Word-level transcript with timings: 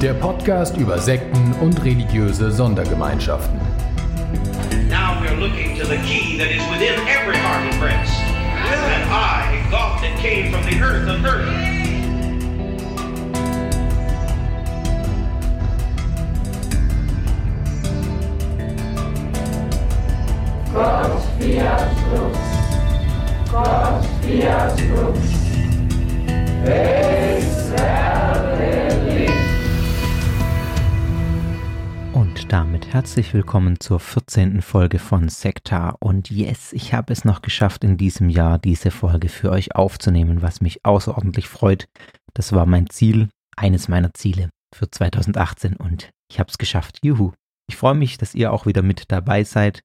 Der 0.00 0.14
Podcast 0.14 0.78
über 0.78 0.98
Sekten 0.98 1.52
und 1.60 1.84
religiöse 1.84 2.50
Sondergemeinschaften. 2.50 3.60
Now 4.88 5.20
we're 5.20 5.38
looking 5.38 5.78
to 5.78 5.84
the 5.84 5.98
key 5.98 6.38
that 6.38 6.50
is 6.50 6.62
within 6.70 6.98
every 7.06 7.36
heart 7.36 7.70
and 7.70 7.78
breast. 7.78 8.18
And 8.22 9.10
I, 9.10 9.62
God 9.70 10.02
that 10.02 10.16
came 10.18 10.50
from 10.50 10.64
the 10.64 10.80
earth 10.82 11.06
of 11.06 11.22
earth. 11.26 11.46
Gott 20.72 21.22
fiat 21.38 21.92
lux. 22.14 22.38
Gott 23.52 24.06
fiat 24.22 24.80
lux. 24.94 25.40
Und 32.12 32.52
damit 32.52 32.92
herzlich 32.92 33.32
willkommen 33.34 33.78
zur 33.78 34.00
14. 34.00 34.62
Folge 34.62 34.98
von 34.98 35.28
Sekta. 35.28 35.90
Und 36.00 36.30
yes, 36.30 36.72
ich 36.72 36.92
habe 36.92 37.12
es 37.12 37.24
noch 37.24 37.40
geschafft, 37.40 37.84
in 37.84 37.96
diesem 37.96 38.28
Jahr 38.28 38.58
diese 38.58 38.90
Folge 38.90 39.28
für 39.28 39.50
euch 39.50 39.76
aufzunehmen, 39.76 40.42
was 40.42 40.60
mich 40.60 40.84
außerordentlich 40.84 41.48
freut. 41.48 41.88
Das 42.34 42.52
war 42.52 42.66
mein 42.66 42.90
Ziel, 42.90 43.28
eines 43.56 43.88
meiner 43.88 44.12
Ziele 44.12 44.50
für 44.74 44.90
2018 44.90 45.76
und 45.76 46.10
ich 46.30 46.40
habe 46.40 46.50
es 46.50 46.58
geschafft. 46.58 46.98
Juhu. 47.04 47.32
Ich 47.68 47.76
freue 47.76 47.94
mich, 47.94 48.18
dass 48.18 48.34
ihr 48.34 48.52
auch 48.52 48.66
wieder 48.66 48.82
mit 48.82 49.04
dabei 49.12 49.44
seid. 49.44 49.82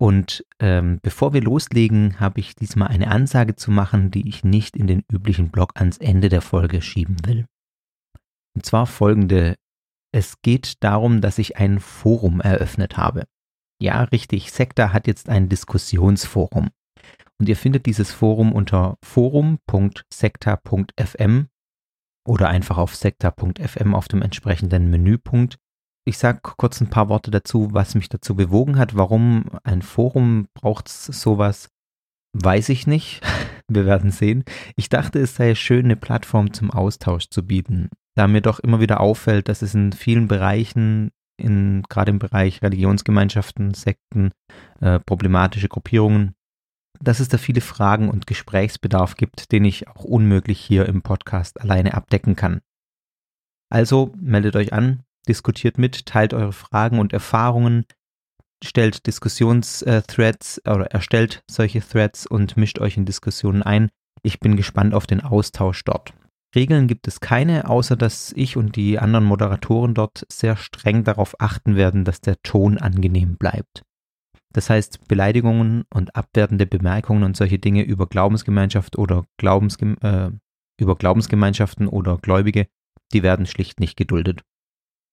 Und 0.00 0.44
ähm, 0.60 1.00
bevor 1.02 1.32
wir 1.32 1.42
loslegen, 1.42 2.20
habe 2.20 2.38
ich 2.38 2.54
diesmal 2.54 2.88
eine 2.88 3.10
Ansage 3.10 3.56
zu 3.56 3.72
machen, 3.72 4.12
die 4.12 4.28
ich 4.28 4.44
nicht 4.44 4.76
in 4.76 4.86
den 4.86 5.02
üblichen 5.10 5.50
Blog 5.50 5.72
ans 5.74 5.98
Ende 5.98 6.28
der 6.28 6.42
Folge 6.42 6.80
schieben 6.82 7.16
will. 7.26 7.46
Und 8.54 8.64
zwar 8.64 8.86
folgende. 8.86 9.56
Es 10.12 10.40
geht 10.42 10.82
darum, 10.82 11.20
dass 11.20 11.38
ich 11.38 11.56
ein 11.56 11.78
Forum 11.80 12.40
eröffnet 12.40 12.96
habe. 12.96 13.24
Ja, 13.80 14.02
richtig, 14.04 14.52
Sekta 14.52 14.92
hat 14.92 15.06
jetzt 15.06 15.28
ein 15.28 15.48
Diskussionsforum. 15.48 16.70
Und 17.38 17.48
ihr 17.48 17.56
findet 17.56 17.86
dieses 17.86 18.12
Forum 18.12 18.52
unter 18.52 18.96
forum.sekta.fm 19.04 21.46
oder 22.26 22.48
einfach 22.48 22.78
auf 22.78 22.96
sekta.fm 22.96 23.94
auf 23.94 24.08
dem 24.08 24.22
entsprechenden 24.22 24.90
Menüpunkt 24.90 25.58
ich 26.08 26.16
sage 26.16 26.40
kurz 26.42 26.80
ein 26.80 26.88
paar 26.88 27.10
Worte 27.10 27.30
dazu, 27.30 27.68
was 27.72 27.94
mich 27.94 28.08
dazu 28.08 28.34
bewogen 28.34 28.78
hat. 28.78 28.96
Warum 28.96 29.44
ein 29.62 29.82
Forum 29.82 30.48
braucht 30.54 30.88
sowas, 30.88 31.68
weiß 32.32 32.70
ich 32.70 32.86
nicht. 32.86 33.20
Wir 33.68 33.84
werden 33.84 34.10
sehen. 34.10 34.44
Ich 34.76 34.88
dachte, 34.88 35.18
es 35.18 35.36
sei 35.36 35.54
schön, 35.54 35.84
eine 35.84 35.96
Plattform 35.96 36.54
zum 36.54 36.70
Austausch 36.70 37.28
zu 37.28 37.46
bieten, 37.46 37.90
da 38.18 38.26
mir 38.26 38.40
doch 38.40 38.58
immer 38.58 38.80
wieder 38.80 39.00
auffällt, 39.00 39.48
dass 39.48 39.62
es 39.62 39.74
in 39.74 39.92
vielen 39.92 40.26
Bereichen, 40.26 41.12
in, 41.36 41.84
gerade 41.88 42.10
im 42.10 42.18
Bereich 42.18 42.62
Religionsgemeinschaften, 42.62 43.74
Sekten, 43.74 44.32
äh, 44.80 44.98
problematische 44.98 45.68
Gruppierungen, 45.68 46.34
dass 47.00 47.20
es 47.20 47.28
da 47.28 47.38
viele 47.38 47.60
Fragen 47.60 48.08
und 48.08 48.26
Gesprächsbedarf 48.26 49.14
gibt, 49.14 49.52
den 49.52 49.64
ich 49.64 49.86
auch 49.86 50.02
unmöglich 50.02 50.58
hier 50.58 50.86
im 50.86 51.02
Podcast 51.02 51.60
alleine 51.60 51.94
abdecken 51.94 52.34
kann. 52.34 52.60
Also 53.70 54.12
meldet 54.20 54.56
euch 54.56 54.72
an, 54.72 55.04
diskutiert 55.28 55.78
mit, 55.78 56.06
teilt 56.06 56.34
eure 56.34 56.52
Fragen 56.52 56.98
und 56.98 57.12
Erfahrungen, 57.12 57.84
stellt 58.64 59.06
Diskussionsthreads 59.06 60.62
oder 60.66 60.86
erstellt 60.86 61.44
solche 61.48 61.80
Threads 61.80 62.26
und 62.26 62.56
mischt 62.56 62.80
euch 62.80 62.96
in 62.96 63.04
Diskussionen 63.04 63.62
ein. 63.62 63.90
Ich 64.24 64.40
bin 64.40 64.56
gespannt 64.56 64.94
auf 64.94 65.06
den 65.06 65.20
Austausch 65.20 65.84
dort. 65.84 66.14
Regeln 66.54 66.86
gibt 66.86 67.06
es 67.08 67.20
keine, 67.20 67.68
außer 67.68 67.96
dass 67.96 68.32
ich 68.34 68.56
und 68.56 68.76
die 68.76 68.98
anderen 68.98 69.24
Moderatoren 69.24 69.94
dort 69.94 70.24
sehr 70.30 70.56
streng 70.56 71.04
darauf 71.04 71.40
achten 71.40 71.76
werden, 71.76 72.04
dass 72.04 72.20
der 72.20 72.40
Ton 72.42 72.78
angenehm 72.78 73.36
bleibt. 73.36 73.82
Das 74.52 74.70
heißt, 74.70 75.06
Beleidigungen 75.08 75.84
und 75.92 76.16
abwertende 76.16 76.66
Bemerkungen 76.66 77.22
und 77.22 77.36
solche 77.36 77.58
Dinge 77.58 77.82
über 77.82 78.06
Glaubensgemeinschaft 78.06 78.96
oder 78.96 79.24
Glaubensgem 79.36 79.96
äh, 80.00 80.30
über 80.80 80.96
Glaubensgemeinschaften 80.96 81.86
oder 81.86 82.16
Gläubige, 82.18 82.66
die 83.12 83.22
werden 83.22 83.46
schlicht 83.46 83.80
nicht 83.80 83.96
geduldet. 83.96 84.42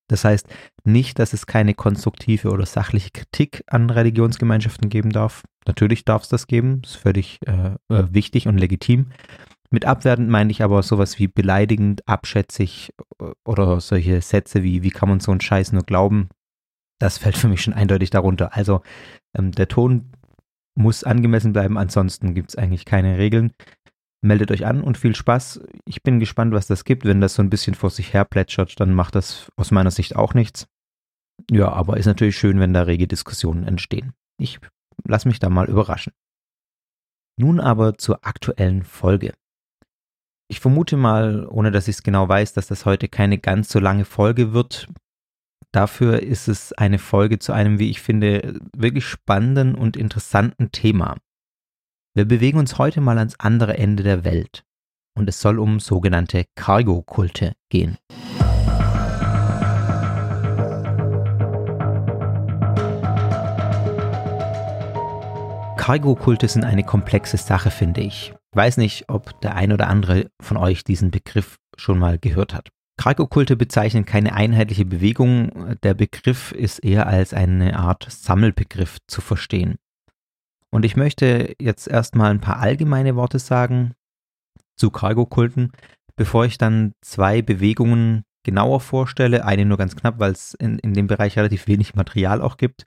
Das 0.08 0.24
heißt 0.24 0.48
nicht, 0.84 1.18
dass 1.18 1.34
es 1.34 1.48
keine 1.48 1.74
konstruktive 1.74 2.52
oder 2.52 2.66
sachliche 2.66 3.10
Kritik 3.10 3.64
an 3.68 3.90
Religionsgemeinschaften 3.90 4.90
geben 4.90 5.10
darf. 5.10 5.44
Natürlich 5.66 6.06
darf 6.06 6.24
es 6.24 6.30
das 6.30 6.46
geben, 6.46 6.82
ist 6.84 6.96
völlig 6.96 7.40
äh, 7.48 7.76
äh, 7.90 8.08
wichtig 8.12 8.48
und 8.48 8.60
legitim. 8.60 9.08
Mit 9.72 9.86
abwertend 9.86 10.30
meine 10.30 10.52
ich 10.52 10.64
aber 10.64 10.84
sowas 10.84 11.20
wie 11.20 11.28
beleidigend, 11.28 12.08
abschätzig 12.08 12.94
äh, 13.20 13.32
oder 13.46 13.80
solche 13.82 14.22
Sätze 14.22 14.64
wie, 14.64 14.84
wie 14.84 14.92
kann 14.92 15.10
man 15.10 15.20
so 15.20 15.32
einen 15.32 15.42
Scheiß 15.42 15.72
nur 15.72 15.84
glauben? 15.84 16.30
Das 17.00 17.18
fällt 17.18 17.38
für 17.38 17.48
mich 17.48 17.62
schon 17.62 17.74
eindeutig 17.74 18.10
darunter. 18.10 18.56
Also 18.56 18.82
ähm, 19.38 19.52
der 19.52 19.68
Ton 19.68 20.12
muss 20.76 21.04
angemessen 21.04 21.54
bleiben, 21.54 21.78
ansonsten 21.78 22.34
gibt 22.34 22.50
es 22.50 22.56
eigentlich 22.56 22.86
keine 22.86 23.18
Regeln 23.18 23.52
meldet 24.26 24.52
euch 24.52 24.66
an 24.66 24.82
und 24.82 24.98
viel 24.98 25.16
Spaß. 25.16 25.62
Ich 25.86 26.04
bin 26.04 26.20
gespannt, 26.20 26.54
was 26.54 26.68
das 26.68 26.84
gibt. 26.84 27.06
Wenn 27.06 27.22
das 27.22 27.36
so 27.36 27.42
ein 27.42 27.50
bisschen 27.50 27.76
vor 27.76 27.90
sich 27.90 28.14
her 28.14 28.26
plätschert, 28.26 28.80
dann 28.80 28.94
macht 28.94 29.16
das 29.16 29.50
aus 29.56 29.72
meiner 29.72 29.92
Sicht 29.92 30.16
auch 30.16 30.34
nichts. 30.34 30.68
Ja, 31.52 31.70
aber 31.70 31.98
ist 31.98 32.06
natürlich 32.06 32.38
schön, 32.38 32.60
wenn 32.60 32.74
da 32.74 32.84
rege 32.84 33.08
Diskussionen 33.08 33.64
entstehen. 33.64 34.14
Ich 34.38 34.60
lasse 35.08 35.28
mich 35.28 35.40
da 35.40 35.50
mal 35.50 35.70
überraschen. 35.70 36.14
Nun 37.38 37.60
aber 37.60 37.98
zur 37.98 38.26
aktuellen 38.26 38.84
Folge. 38.84 39.34
Ich 40.48 40.60
vermute 40.60 40.96
mal, 40.96 41.48
ohne 41.48 41.72
dass 41.72 41.88
ich 41.88 41.96
es 41.96 42.04
genau 42.04 42.30
weiß, 42.30 42.54
dass 42.54 42.68
das 42.68 42.86
heute 42.86 43.08
keine 43.08 43.40
ganz 43.40 43.70
so 43.70 43.80
lange 43.80 44.06
Folge 44.06 44.54
wird. 44.54 44.88
Dafür 45.72 46.22
ist 46.22 46.48
es 46.48 46.72
eine 46.74 47.00
Folge 47.00 47.40
zu 47.40 47.52
einem, 47.52 47.80
wie 47.80 47.90
ich 47.90 48.00
finde, 48.00 48.60
wirklich 48.78 49.06
spannenden 49.06 49.74
und 49.74 49.98
interessanten 49.98 50.72
Thema. 50.72 51.18
Wir 52.14 52.26
bewegen 52.26 52.60
uns 52.60 52.78
heute 52.78 53.02
mal 53.02 53.18
ans 53.18 53.40
andere 53.40 53.78
Ende 53.80 54.04
der 54.04 54.24
Welt 54.24 54.64
und 55.18 55.28
es 55.28 55.42
soll 55.42 55.58
um 55.58 55.80
sogenannte 55.80 56.46
Cargo-Kulte 56.56 57.54
gehen. 57.70 57.98
Cargo-Kulte 65.76 66.48
sind 66.48 66.66
eine 66.66 66.84
komplexe 66.84 67.38
Sache, 67.38 67.72
finde 67.72 68.02
ich. 68.02 68.35
Ich 68.56 68.58
weiß 68.58 68.78
nicht, 68.78 69.10
ob 69.10 69.42
der 69.42 69.54
ein 69.56 69.74
oder 69.74 69.90
andere 69.90 70.32
von 70.42 70.56
euch 70.56 70.86
diesen 70.86 71.12
Begriff 71.12 71.58
schon 71.76 72.00
mal 72.00 72.18
gehört 72.18 72.54
hat. 72.54 72.70
Cargo-Kulte 72.98 73.58
bezeichnen 73.58 74.06
keine 74.06 74.32
einheitliche 74.32 74.86
Bewegung, 74.86 75.76
der 75.84 75.94
Begriff 75.94 76.54
ist 76.54 76.80
eher 76.80 77.06
als 77.06 77.34
eine 77.34 77.78
Art 77.78 78.08
Sammelbegriff 78.10 79.00
zu 79.08 79.20
verstehen. 79.20 79.76
Und 80.72 80.86
ich 80.86 80.96
möchte 80.96 81.54
jetzt 81.60 81.90
erstmal 81.90 82.32
ein 82.32 82.40
paar 82.40 82.62
allgemeine 82.62 83.18
Worte 83.18 83.40
sagen 83.40 83.92
zu 84.78 84.90
Cargo-Kulten, 84.90 85.74
bevor 86.16 86.46
ich 86.46 86.58
dann 86.58 86.94
zwei 87.02 87.42
Bewegungen 87.42 88.24
genauer 88.46 88.80
vorstelle. 88.80 89.44
Eine 89.44 89.66
nur 89.66 89.78
ganz 89.78 89.98
knapp, 89.98 90.20
weil 90.20 90.32
es 90.32 90.54
in, 90.54 90.80
in 90.80 90.94
dem 90.94 91.08
Bereich 91.08 91.38
relativ 91.38 91.68
wenig 91.68 91.96
Material 91.96 92.42
auch 92.42 92.56
gibt. 92.56 92.86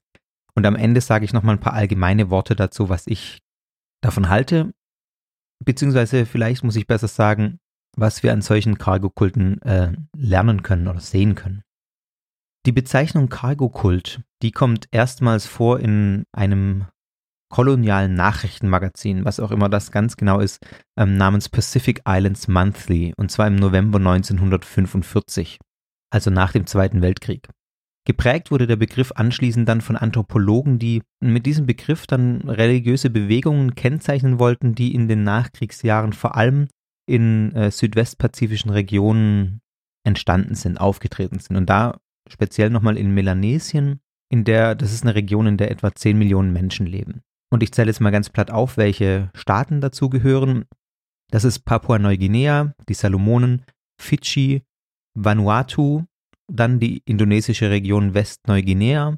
Und 0.54 0.64
am 0.64 0.76
Ende 0.76 1.02
sage 1.02 1.26
ich 1.26 1.34
nochmal 1.34 1.56
ein 1.56 1.60
paar 1.60 1.74
allgemeine 1.74 2.30
Worte 2.30 2.56
dazu, 2.56 2.88
was 2.88 3.06
ich 3.06 3.42
davon 4.00 4.30
halte. 4.30 4.72
Beziehungsweise 5.64 6.26
vielleicht 6.26 6.64
muss 6.64 6.76
ich 6.76 6.86
besser 6.86 7.08
sagen, 7.08 7.58
was 7.96 8.22
wir 8.22 8.32
an 8.32 8.42
solchen 8.42 8.78
Cargo-Kulten 8.78 9.60
äh, 9.62 9.92
lernen 10.16 10.62
können 10.62 10.88
oder 10.88 11.00
sehen 11.00 11.34
können. 11.34 11.62
Die 12.66 12.72
Bezeichnung 12.72 13.28
Cargo-Kult, 13.28 14.22
die 14.42 14.52
kommt 14.52 14.88
erstmals 14.90 15.46
vor 15.46 15.80
in 15.80 16.24
einem 16.32 16.86
kolonialen 17.50 18.14
Nachrichtenmagazin, 18.14 19.24
was 19.24 19.40
auch 19.40 19.50
immer 19.50 19.68
das 19.68 19.90
ganz 19.90 20.16
genau 20.16 20.40
ist, 20.40 20.58
ähm, 20.98 21.16
namens 21.16 21.48
Pacific 21.48 22.02
Islands 22.06 22.46
Monthly, 22.46 23.14
und 23.16 23.30
zwar 23.30 23.46
im 23.46 23.56
November 23.56 23.98
1945, 23.98 25.58
also 26.10 26.30
nach 26.30 26.52
dem 26.52 26.66
Zweiten 26.66 27.00
Weltkrieg. 27.00 27.48
Geprägt 28.08 28.50
wurde 28.50 28.66
der 28.66 28.76
Begriff 28.76 29.12
anschließend 29.14 29.68
dann 29.68 29.82
von 29.82 29.94
Anthropologen, 29.94 30.78
die 30.78 31.02
mit 31.20 31.44
diesem 31.44 31.66
Begriff 31.66 32.06
dann 32.06 32.40
religiöse 32.48 33.10
Bewegungen 33.10 33.74
kennzeichnen 33.74 34.38
wollten, 34.38 34.74
die 34.74 34.94
in 34.94 35.08
den 35.08 35.24
Nachkriegsjahren 35.24 36.14
vor 36.14 36.34
allem 36.34 36.68
in 37.06 37.54
äh, 37.54 37.70
südwestpazifischen 37.70 38.70
Regionen 38.70 39.60
entstanden 40.06 40.54
sind, 40.54 40.80
aufgetreten 40.80 41.38
sind. 41.38 41.56
Und 41.58 41.68
da 41.68 41.98
speziell 42.30 42.70
nochmal 42.70 42.96
in 42.96 43.12
Melanesien, 43.12 44.00
in 44.30 44.44
der, 44.44 44.74
das 44.74 44.94
ist 44.94 45.02
eine 45.02 45.14
Region, 45.14 45.46
in 45.46 45.58
der 45.58 45.70
etwa 45.70 45.94
10 45.94 46.16
Millionen 46.16 46.50
Menschen 46.50 46.86
leben. 46.86 47.20
Und 47.50 47.62
ich 47.62 47.72
zähle 47.72 47.88
jetzt 47.88 48.00
mal 48.00 48.10
ganz 48.10 48.30
platt 48.30 48.50
auf, 48.50 48.78
welche 48.78 49.30
Staaten 49.34 49.82
dazu 49.82 50.08
gehören. 50.08 50.64
Das 51.30 51.44
ist 51.44 51.66
Papua-Neuguinea, 51.66 52.72
die 52.88 52.94
Salomonen, 52.94 53.66
Fidschi, 54.00 54.62
Vanuatu, 55.14 56.04
dann 56.50 56.80
die 56.80 57.02
indonesische 57.04 57.70
Region 57.70 58.14
Westneuguinea, 58.14 59.16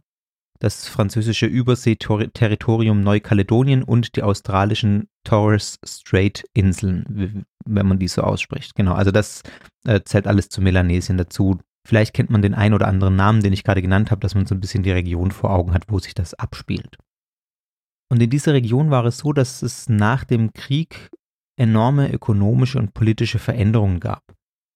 das 0.58 0.86
französische 0.86 1.46
Überseeterritorium 1.46 3.00
Neukaledonien 3.00 3.82
und 3.82 4.16
die 4.16 4.22
australischen 4.22 5.08
Torres 5.24 5.78
Strait 5.86 6.44
Inseln, 6.52 7.46
wenn 7.64 7.86
man 7.86 7.98
die 7.98 8.08
so 8.08 8.22
ausspricht. 8.22 8.74
Genau, 8.74 8.92
also 8.92 9.10
das 9.10 9.42
äh, 9.86 10.00
zählt 10.04 10.26
alles 10.26 10.48
zu 10.48 10.60
Melanesien 10.60 11.16
dazu. 11.16 11.58
Vielleicht 11.88 12.12
kennt 12.12 12.30
man 12.30 12.42
den 12.42 12.54
einen 12.54 12.74
oder 12.74 12.88
anderen 12.88 13.16
Namen, 13.16 13.42
den 13.42 13.54
ich 13.54 13.64
gerade 13.64 13.80
genannt 13.80 14.10
habe, 14.10 14.20
dass 14.20 14.34
man 14.34 14.46
so 14.46 14.54
ein 14.54 14.60
bisschen 14.60 14.82
die 14.82 14.90
Region 14.90 15.30
vor 15.30 15.50
Augen 15.50 15.72
hat, 15.72 15.84
wo 15.88 15.98
sich 15.98 16.14
das 16.14 16.34
abspielt. 16.34 16.98
Und 18.12 18.20
in 18.20 18.28
dieser 18.28 18.52
Region 18.52 18.90
war 18.90 19.04
es 19.06 19.18
so, 19.18 19.32
dass 19.32 19.62
es 19.62 19.88
nach 19.88 20.24
dem 20.24 20.52
Krieg 20.52 21.08
enorme 21.58 22.12
ökonomische 22.12 22.78
und 22.78 22.92
politische 22.92 23.38
Veränderungen 23.38 24.00
gab. 24.00 24.22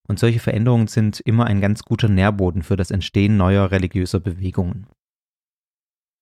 Und 0.09 0.19
solche 0.19 0.41
Veränderungen 0.41 0.87
sind 0.87 1.21
immer 1.21 1.47
ein 1.47 1.61
ganz 1.61 1.83
guter 1.83 2.09
Nährboden 2.09 2.63
für 2.63 2.77
das 2.77 2.91
Entstehen 2.91 3.37
neuer 3.37 3.71
religiöser 3.71 4.21
Bewegungen. 4.21 4.87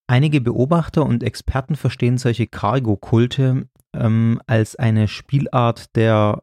Einige 0.09 0.41
Beobachter 0.41 1.05
und 1.05 1.23
Experten 1.23 1.75
verstehen 1.75 2.19
solche 2.19 2.47
Cargo-Kulte 2.47 3.69
ähm, 3.95 4.41
als 4.47 4.77
eine 4.77 5.09
Spielart 5.09 5.97
der 5.97 6.43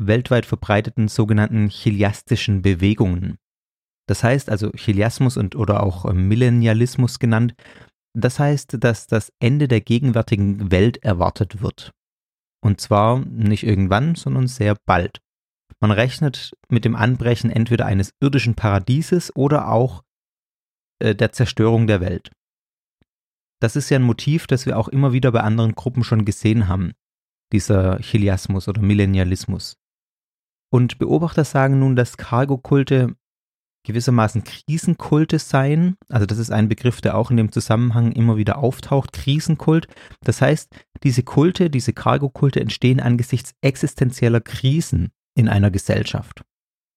weltweit 0.00 0.46
verbreiteten 0.46 1.08
sogenannten 1.08 1.68
chiliastischen 1.68 2.62
Bewegungen. 2.62 3.38
Das 4.06 4.24
heißt 4.24 4.48
also 4.48 4.70
Chiliasmus 4.70 5.36
und 5.36 5.56
oder 5.56 5.82
auch 5.82 6.04
ähm, 6.04 6.28
Millennialismus 6.28 7.18
genannt. 7.18 7.54
Das 8.14 8.38
heißt, 8.38 8.76
dass 8.80 9.06
das 9.06 9.32
Ende 9.38 9.68
der 9.68 9.80
gegenwärtigen 9.80 10.70
Welt 10.70 11.02
erwartet 11.04 11.60
wird. 11.60 11.92
Und 12.64 12.80
zwar 12.80 13.20
nicht 13.20 13.64
irgendwann, 13.64 14.14
sondern 14.14 14.46
sehr 14.46 14.76
bald. 14.86 15.20
Man 15.80 15.90
rechnet 15.92 16.56
mit 16.68 16.84
dem 16.84 16.96
Anbrechen 16.96 17.50
entweder 17.50 17.86
eines 17.86 18.12
irdischen 18.20 18.54
Paradieses 18.54 19.34
oder 19.36 19.70
auch 19.70 20.02
äh, 21.00 21.14
der 21.14 21.32
Zerstörung 21.32 21.86
der 21.86 22.00
Welt. 22.00 22.32
Das 23.60 23.76
ist 23.76 23.90
ja 23.90 23.98
ein 23.98 24.02
Motiv, 24.02 24.46
das 24.46 24.66
wir 24.66 24.78
auch 24.78 24.88
immer 24.88 25.12
wieder 25.12 25.32
bei 25.32 25.40
anderen 25.40 25.74
Gruppen 25.74 26.04
schon 26.04 26.24
gesehen 26.24 26.68
haben, 26.68 26.92
dieser 27.52 27.98
Chiliasmus 27.98 28.68
oder 28.68 28.80
Millennialismus. 28.82 29.76
Und 30.70 30.98
Beobachter 30.98 31.44
sagen 31.44 31.78
nun, 31.78 31.96
dass 31.96 32.16
Cargo-Kulte 32.16 33.16
gewissermaßen 33.86 34.44
Krisenkulte 34.44 35.38
seien. 35.38 35.96
Also 36.08 36.26
das 36.26 36.38
ist 36.38 36.50
ein 36.50 36.68
Begriff, 36.68 37.00
der 37.00 37.16
auch 37.16 37.30
in 37.30 37.36
dem 37.36 37.52
Zusammenhang 37.52 38.12
immer 38.12 38.36
wieder 38.36 38.58
auftaucht, 38.58 39.12
Krisenkult. 39.12 39.86
Das 40.20 40.42
heißt, 40.42 40.68
diese 41.04 41.22
Kulte, 41.22 41.70
diese 41.70 41.92
Cargo-Kulte 41.92 42.60
entstehen 42.60 43.00
angesichts 43.00 43.54
existenzieller 43.62 44.40
Krisen 44.40 45.10
in 45.38 45.48
einer 45.48 45.70
Gesellschaft. 45.70 46.42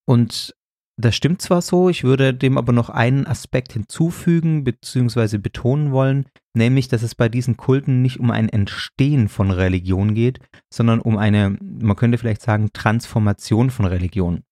Und 0.07 0.55
das 0.97 1.15
stimmt 1.15 1.41
zwar 1.41 1.61
so, 1.61 1.89
ich 1.89 2.03
würde 2.03 2.33
dem 2.33 2.57
aber 2.57 2.73
noch 2.73 2.89
einen 2.89 3.25
Aspekt 3.25 3.73
hinzufügen 3.73 4.63
bzw. 4.63 5.37
betonen 5.37 5.91
wollen, 5.91 6.25
nämlich 6.55 6.87
dass 6.87 7.03
es 7.03 7.15
bei 7.15 7.29
diesen 7.29 7.55
Kulten 7.55 8.01
nicht 8.01 8.19
um 8.19 8.31
ein 8.31 8.49
Entstehen 8.49 9.29
von 9.29 9.51
Religion 9.51 10.15
geht, 10.15 10.39
sondern 10.73 10.99
um 10.99 11.17
eine, 11.17 11.57
man 11.61 11.95
könnte 11.95 12.17
vielleicht 12.17 12.41
sagen, 12.41 12.71
Transformation 12.73 13.69
von 13.69 13.85
Religion. 13.85 14.43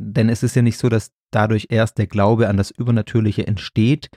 Denn 0.00 0.28
es 0.28 0.42
ist 0.42 0.56
ja 0.56 0.62
nicht 0.62 0.78
so, 0.78 0.88
dass 0.88 1.12
dadurch 1.30 1.66
erst 1.68 1.98
der 1.98 2.06
Glaube 2.06 2.48
an 2.48 2.56
das 2.56 2.70
Übernatürliche 2.70 3.46
entsteht, 3.46 4.08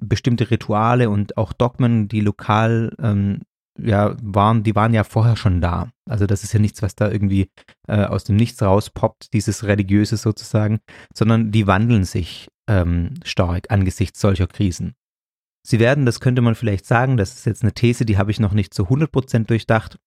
bestimmte 0.00 0.50
Rituale 0.50 1.10
und 1.10 1.36
auch 1.36 1.52
Dogmen, 1.52 2.08
die 2.08 2.20
lokal 2.20 2.96
ähm, 3.00 3.42
ja, 3.84 4.16
waren, 4.22 4.62
die 4.62 4.74
waren 4.74 4.94
ja 4.94 5.04
vorher 5.04 5.36
schon 5.36 5.60
da. 5.60 5.90
Also 6.08 6.26
das 6.26 6.44
ist 6.44 6.52
ja 6.52 6.60
nichts, 6.60 6.82
was 6.82 6.94
da 6.94 7.10
irgendwie 7.10 7.50
äh, 7.86 8.04
aus 8.04 8.24
dem 8.24 8.36
Nichts 8.36 8.62
rauspoppt, 8.62 9.32
dieses 9.32 9.64
Religiöse 9.64 10.16
sozusagen, 10.16 10.80
sondern 11.14 11.50
die 11.52 11.66
wandeln 11.66 12.04
sich 12.04 12.48
ähm, 12.68 13.14
stark 13.24 13.70
angesichts 13.70 14.20
solcher 14.20 14.46
Krisen. 14.46 14.94
Sie 15.66 15.78
werden, 15.78 16.06
das 16.06 16.20
könnte 16.20 16.42
man 16.42 16.54
vielleicht 16.54 16.86
sagen, 16.86 17.16
das 17.16 17.34
ist 17.34 17.46
jetzt 17.46 17.62
eine 17.62 17.72
These, 17.72 18.06
die 18.06 18.16
habe 18.16 18.30
ich 18.30 18.40
noch 18.40 18.52
nicht 18.52 18.72
zu 18.72 18.84
100% 18.84 19.46
durchdacht, 19.46 19.98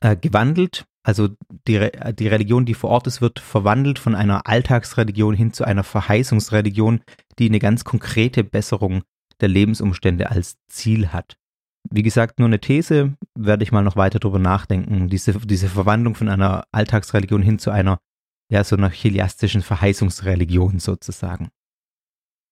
äh, 0.00 0.16
gewandelt. 0.16 0.84
Also 1.04 1.30
die, 1.66 1.90
die 2.18 2.28
Religion, 2.28 2.64
die 2.64 2.74
vor 2.74 2.90
Ort 2.90 3.06
ist, 3.06 3.20
wird 3.20 3.40
verwandelt 3.40 3.98
von 3.98 4.14
einer 4.14 4.46
Alltagsreligion 4.46 5.34
hin 5.34 5.52
zu 5.52 5.64
einer 5.64 5.82
Verheißungsreligion, 5.82 7.00
die 7.38 7.48
eine 7.48 7.58
ganz 7.58 7.84
konkrete 7.84 8.44
Besserung 8.44 9.02
der 9.40 9.48
Lebensumstände 9.48 10.30
als 10.30 10.56
Ziel 10.68 11.08
hat. 11.08 11.36
Wie 11.90 12.02
gesagt, 12.02 12.38
nur 12.38 12.46
eine 12.46 12.60
These, 12.60 13.16
werde 13.34 13.64
ich 13.64 13.72
mal 13.72 13.82
noch 13.82 13.96
weiter 13.96 14.18
drüber 14.18 14.38
nachdenken. 14.38 15.08
Diese, 15.08 15.32
diese 15.32 15.68
Verwandlung 15.68 16.14
von 16.14 16.28
einer 16.28 16.64
Alltagsreligion 16.72 17.42
hin 17.42 17.58
zu 17.58 17.70
einer, 17.70 17.98
ja, 18.50 18.64
so 18.64 18.76
einer 18.76 18.90
chiliastischen 18.90 19.62
Verheißungsreligion 19.62 20.78
sozusagen. 20.78 21.50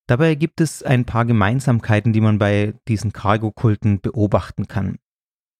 Dabei 0.08 0.34
gibt 0.34 0.60
es 0.60 0.82
ein 0.82 1.04
paar 1.04 1.24
Gemeinsamkeiten, 1.24 2.12
die 2.12 2.20
man 2.20 2.38
bei 2.38 2.74
diesen 2.88 3.12
Cargo-Kulten 3.12 4.00
beobachten 4.00 4.66
kann. 4.66 4.98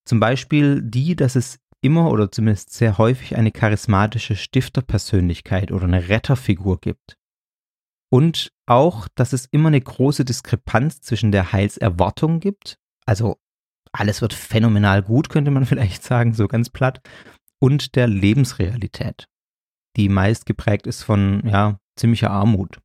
Zum 0.05 0.19
Beispiel 0.19 0.82
die, 0.82 1.14
dass 1.14 1.37
es 1.37 1.61
immer 1.82 2.11
oder 2.11 2.32
zumindest 2.32 2.73
sehr 2.73 2.99
häufig 2.99 3.37
eine 3.37 3.52
charismatische 3.52 4.37
Stifterpersönlichkeit 4.37 5.70
oder 5.70 5.84
eine 5.84 6.08
Retterfigur 6.08 6.81
gibt. 6.81 7.16
Und 8.12 8.52
auch, 8.66 9.06
dass 9.14 9.32
es 9.32 9.46
immer 9.46 9.69
eine 9.69 9.81
große 9.81 10.25
Diskrepanz 10.25 11.00
zwischen 11.00 11.31
der 11.31 11.52
Heilserwartung 11.52 12.40
gibt, 12.40 12.76
also 13.06 13.38
alles 13.92 14.22
wird 14.22 14.34
phänomenal 14.34 15.02
gut, 15.02 15.28
könnte 15.28 15.50
man 15.50 15.66
vielleicht 15.66 16.02
sagen, 16.02 16.34
so 16.34 16.48
ganz 16.48 16.70
platt, 16.70 17.00
und 17.62 17.94
der 17.94 18.06
Lebensrealität, 18.06 19.26
die 19.96 20.08
meist 20.08 20.46
geprägt 20.46 20.87
ist 20.87 21.02
von, 21.02 21.42
ja, 21.46 21.78
ziemlicher 21.96 22.31
Armut. 22.31 22.81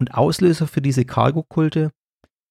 Und 0.00 0.14
Auslöser 0.14 0.66
für 0.66 0.80
diese 0.80 1.04
Cargo-Kulte 1.04 1.90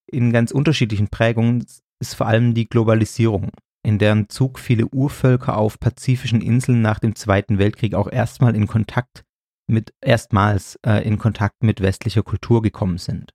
in 0.10 0.32
ganz 0.32 0.52
unterschiedlichen 0.52 1.08
Prägungen 1.08 1.66
ist 2.00 2.16
vor 2.16 2.28
allem 2.28 2.54
die 2.54 2.68
Globalisierung, 2.68 3.52
in 3.84 3.98
deren 3.98 4.30
Zug 4.30 4.60
viele 4.60 4.86
Urvölker 4.88 5.58
auf 5.58 5.80
pazifischen 5.80 6.42
Inseln 6.42 6.82
nach 6.82 7.00
dem 7.00 7.16
Zweiten 7.16 7.58
Weltkrieg 7.58 7.96
auch 7.96 8.12
erstmal 8.12 8.56
in 8.56 8.68
Kontakt 8.68 9.24
mit, 9.70 9.94
erstmals 10.02 10.78
äh, 10.86 11.06
in 11.08 11.18
Kontakt 11.18 11.64
mit 11.64 11.82
westlicher 11.82 12.24
Kultur 12.24 12.62
gekommen 12.62 12.98
sind. 12.98 13.34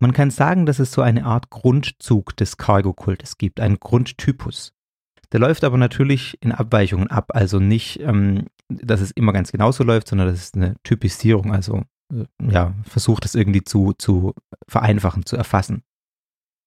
Man 0.00 0.12
kann 0.12 0.30
sagen, 0.30 0.64
dass 0.64 0.78
es 0.78 0.92
so 0.92 1.02
eine 1.02 1.24
Art 1.24 1.50
Grundzug 1.50 2.34
des 2.36 2.56
Cargo-Kultes 2.56 3.36
gibt, 3.36 3.60
einen 3.60 3.78
Grundtypus. 3.78 4.72
Der 5.32 5.40
läuft 5.40 5.62
aber 5.62 5.76
natürlich 5.76 6.42
in 6.42 6.52
Abweichungen 6.52 7.08
ab, 7.08 7.30
also 7.34 7.60
nicht, 7.60 8.00
ähm, 8.00 8.46
dass 8.68 9.02
es 9.02 9.10
immer 9.10 9.32
ganz 9.32 9.52
genauso 9.52 9.84
läuft, 9.84 10.08
sondern 10.08 10.28
das 10.28 10.40
ist 10.40 10.56
eine 10.56 10.74
Typisierung, 10.82 11.52
also 11.52 11.82
äh, 12.12 12.24
ja, 12.50 12.74
versucht 12.82 13.26
es 13.26 13.34
irgendwie 13.34 13.62
zu, 13.62 13.92
zu 13.92 14.34
vereinfachen, 14.66 15.26
zu 15.26 15.36
erfassen. 15.36 15.82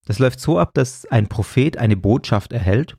Das 0.05 0.19
läuft 0.19 0.39
so 0.39 0.59
ab, 0.59 0.73
dass 0.75 1.05
ein 1.05 1.27
Prophet 1.27 1.77
eine 1.77 1.97
Botschaft 1.97 2.53
erhält, 2.53 2.97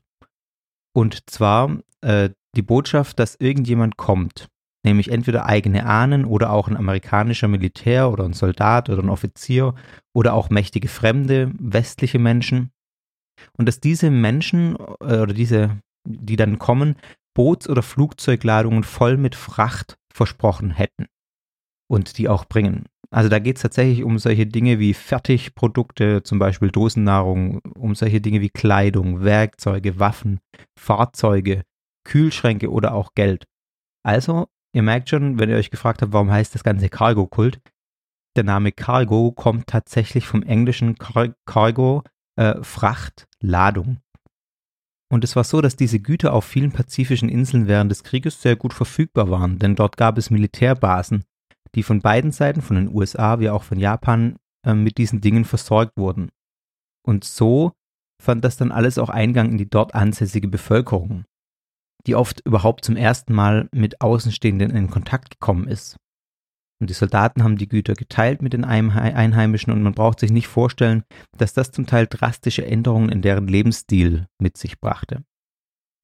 und 0.93 1.29
zwar 1.29 1.79
äh, 2.01 2.29
die 2.55 2.61
Botschaft, 2.61 3.19
dass 3.19 3.35
irgendjemand 3.35 3.97
kommt, 3.97 4.49
nämlich 4.85 5.11
entweder 5.11 5.45
eigene 5.45 5.85
Ahnen 5.85 6.23
oder 6.23 6.51
auch 6.51 6.67
ein 6.67 6.77
amerikanischer 6.77 7.47
Militär 7.47 8.09
oder 8.11 8.23
ein 8.23 8.33
Soldat 8.33 8.89
oder 8.89 9.03
ein 9.03 9.09
Offizier 9.09 9.75
oder 10.13 10.33
auch 10.33 10.49
mächtige 10.49 10.87
Fremde, 10.87 11.51
westliche 11.59 12.19
Menschen. 12.19 12.71
Und 13.57 13.67
dass 13.67 13.81
diese 13.81 14.09
Menschen 14.09 14.77
äh, 15.01 15.19
oder 15.19 15.33
diese, 15.33 15.77
die 16.07 16.37
dann 16.37 16.59
kommen, 16.59 16.95
Boots- 17.35 17.67
oder 17.67 17.83
Flugzeugladungen 17.83 18.83
voll 18.83 19.17
mit 19.17 19.35
Fracht 19.35 19.97
versprochen 20.13 20.71
hätten 20.71 21.07
und 21.89 22.17
die 22.17 22.29
auch 22.29 22.45
bringen. 22.45 22.85
Also 23.11 23.29
da 23.29 23.39
geht 23.39 23.57
es 23.57 23.61
tatsächlich 23.61 24.03
um 24.03 24.17
solche 24.17 24.47
Dinge 24.47 24.79
wie 24.79 24.93
Fertigprodukte, 24.93 26.23
zum 26.23 26.39
Beispiel 26.39 26.69
Dosennahrung, 26.69 27.59
um 27.75 27.93
solche 27.95 28.21
Dinge 28.21 28.41
wie 28.41 28.49
Kleidung, 28.49 29.23
Werkzeuge, 29.23 29.99
Waffen, 29.99 30.39
Fahrzeuge, 30.79 31.63
Kühlschränke 32.05 32.71
oder 32.71 32.93
auch 32.93 33.13
Geld. 33.15 33.45
Also 34.03 34.47
Ihr 34.75 34.83
merkt 34.83 35.09
schon, 35.09 35.39
wenn 35.39 35.49
ihr 35.49 35.55
euch 35.55 35.71
gefragt 35.71 36.01
habt, 36.01 36.11
warum 36.11 36.29
heißt 36.29 36.53
das 36.53 36.65
ganze 36.65 36.89
Cargo-Kult, 36.89 37.61
der 38.35 38.43
Name 38.43 38.73
Cargo 38.73 39.31
kommt 39.31 39.67
tatsächlich 39.67 40.27
vom 40.27 40.43
englischen 40.43 40.97
Car 40.97 41.33
Cargo, 41.45 42.03
äh, 42.37 42.61
Fracht, 42.61 43.25
Ladung. 43.39 43.99
Und 45.09 45.23
es 45.23 45.37
war 45.37 45.45
so, 45.45 45.61
dass 45.61 45.77
diese 45.77 46.01
Güter 46.01 46.33
auf 46.33 46.43
vielen 46.43 46.73
pazifischen 46.73 47.29
Inseln 47.29 47.67
während 47.67 47.89
des 47.89 48.03
Krieges 48.03 48.41
sehr 48.41 48.57
gut 48.57 48.73
verfügbar 48.73 49.29
waren, 49.29 49.59
denn 49.59 49.77
dort 49.77 49.95
gab 49.95 50.17
es 50.17 50.29
Militärbasen, 50.29 51.23
die 51.73 51.83
von 51.83 52.01
beiden 52.01 52.33
Seiten, 52.33 52.61
von 52.61 52.75
den 52.75 52.93
USA 52.93 53.39
wie 53.39 53.49
auch 53.49 53.63
von 53.63 53.79
Japan, 53.79 54.35
äh, 54.67 54.73
mit 54.73 54.97
diesen 54.97 55.21
Dingen 55.21 55.45
versorgt 55.45 55.93
wurden. 55.95 56.31
Und 57.01 57.23
so 57.23 57.71
fand 58.21 58.43
das 58.43 58.57
dann 58.57 58.73
alles 58.73 58.97
auch 58.97 59.09
Eingang 59.09 59.51
in 59.51 59.57
die 59.57 59.69
dort 59.69 59.95
ansässige 59.95 60.49
Bevölkerung. 60.49 61.23
Die 62.07 62.15
oft 62.15 62.41
überhaupt 62.45 62.85
zum 62.85 62.95
ersten 62.95 63.33
Mal 63.33 63.69
mit 63.73 64.01
Außenstehenden 64.01 64.71
in 64.71 64.89
Kontakt 64.89 65.31
gekommen 65.31 65.67
ist. 65.67 65.97
Und 66.79 66.89
die 66.89 66.93
Soldaten 66.93 67.43
haben 67.43 67.57
die 67.57 67.69
Güter 67.69 67.93
geteilt 67.93 68.41
mit 68.41 68.53
den 68.53 68.65
Einheimischen 68.65 69.71
und 69.71 69.81
man 69.81 69.93
braucht 69.93 70.19
sich 70.19 70.31
nicht 70.31 70.47
vorstellen, 70.47 71.03
dass 71.37 71.53
das 71.53 71.71
zum 71.71 71.85
Teil 71.85 72.05
drastische 72.07 72.65
Änderungen 72.65 73.09
in 73.09 73.21
deren 73.21 73.47
Lebensstil 73.47 74.27
mit 74.39 74.57
sich 74.57 74.79
brachte. 74.79 75.23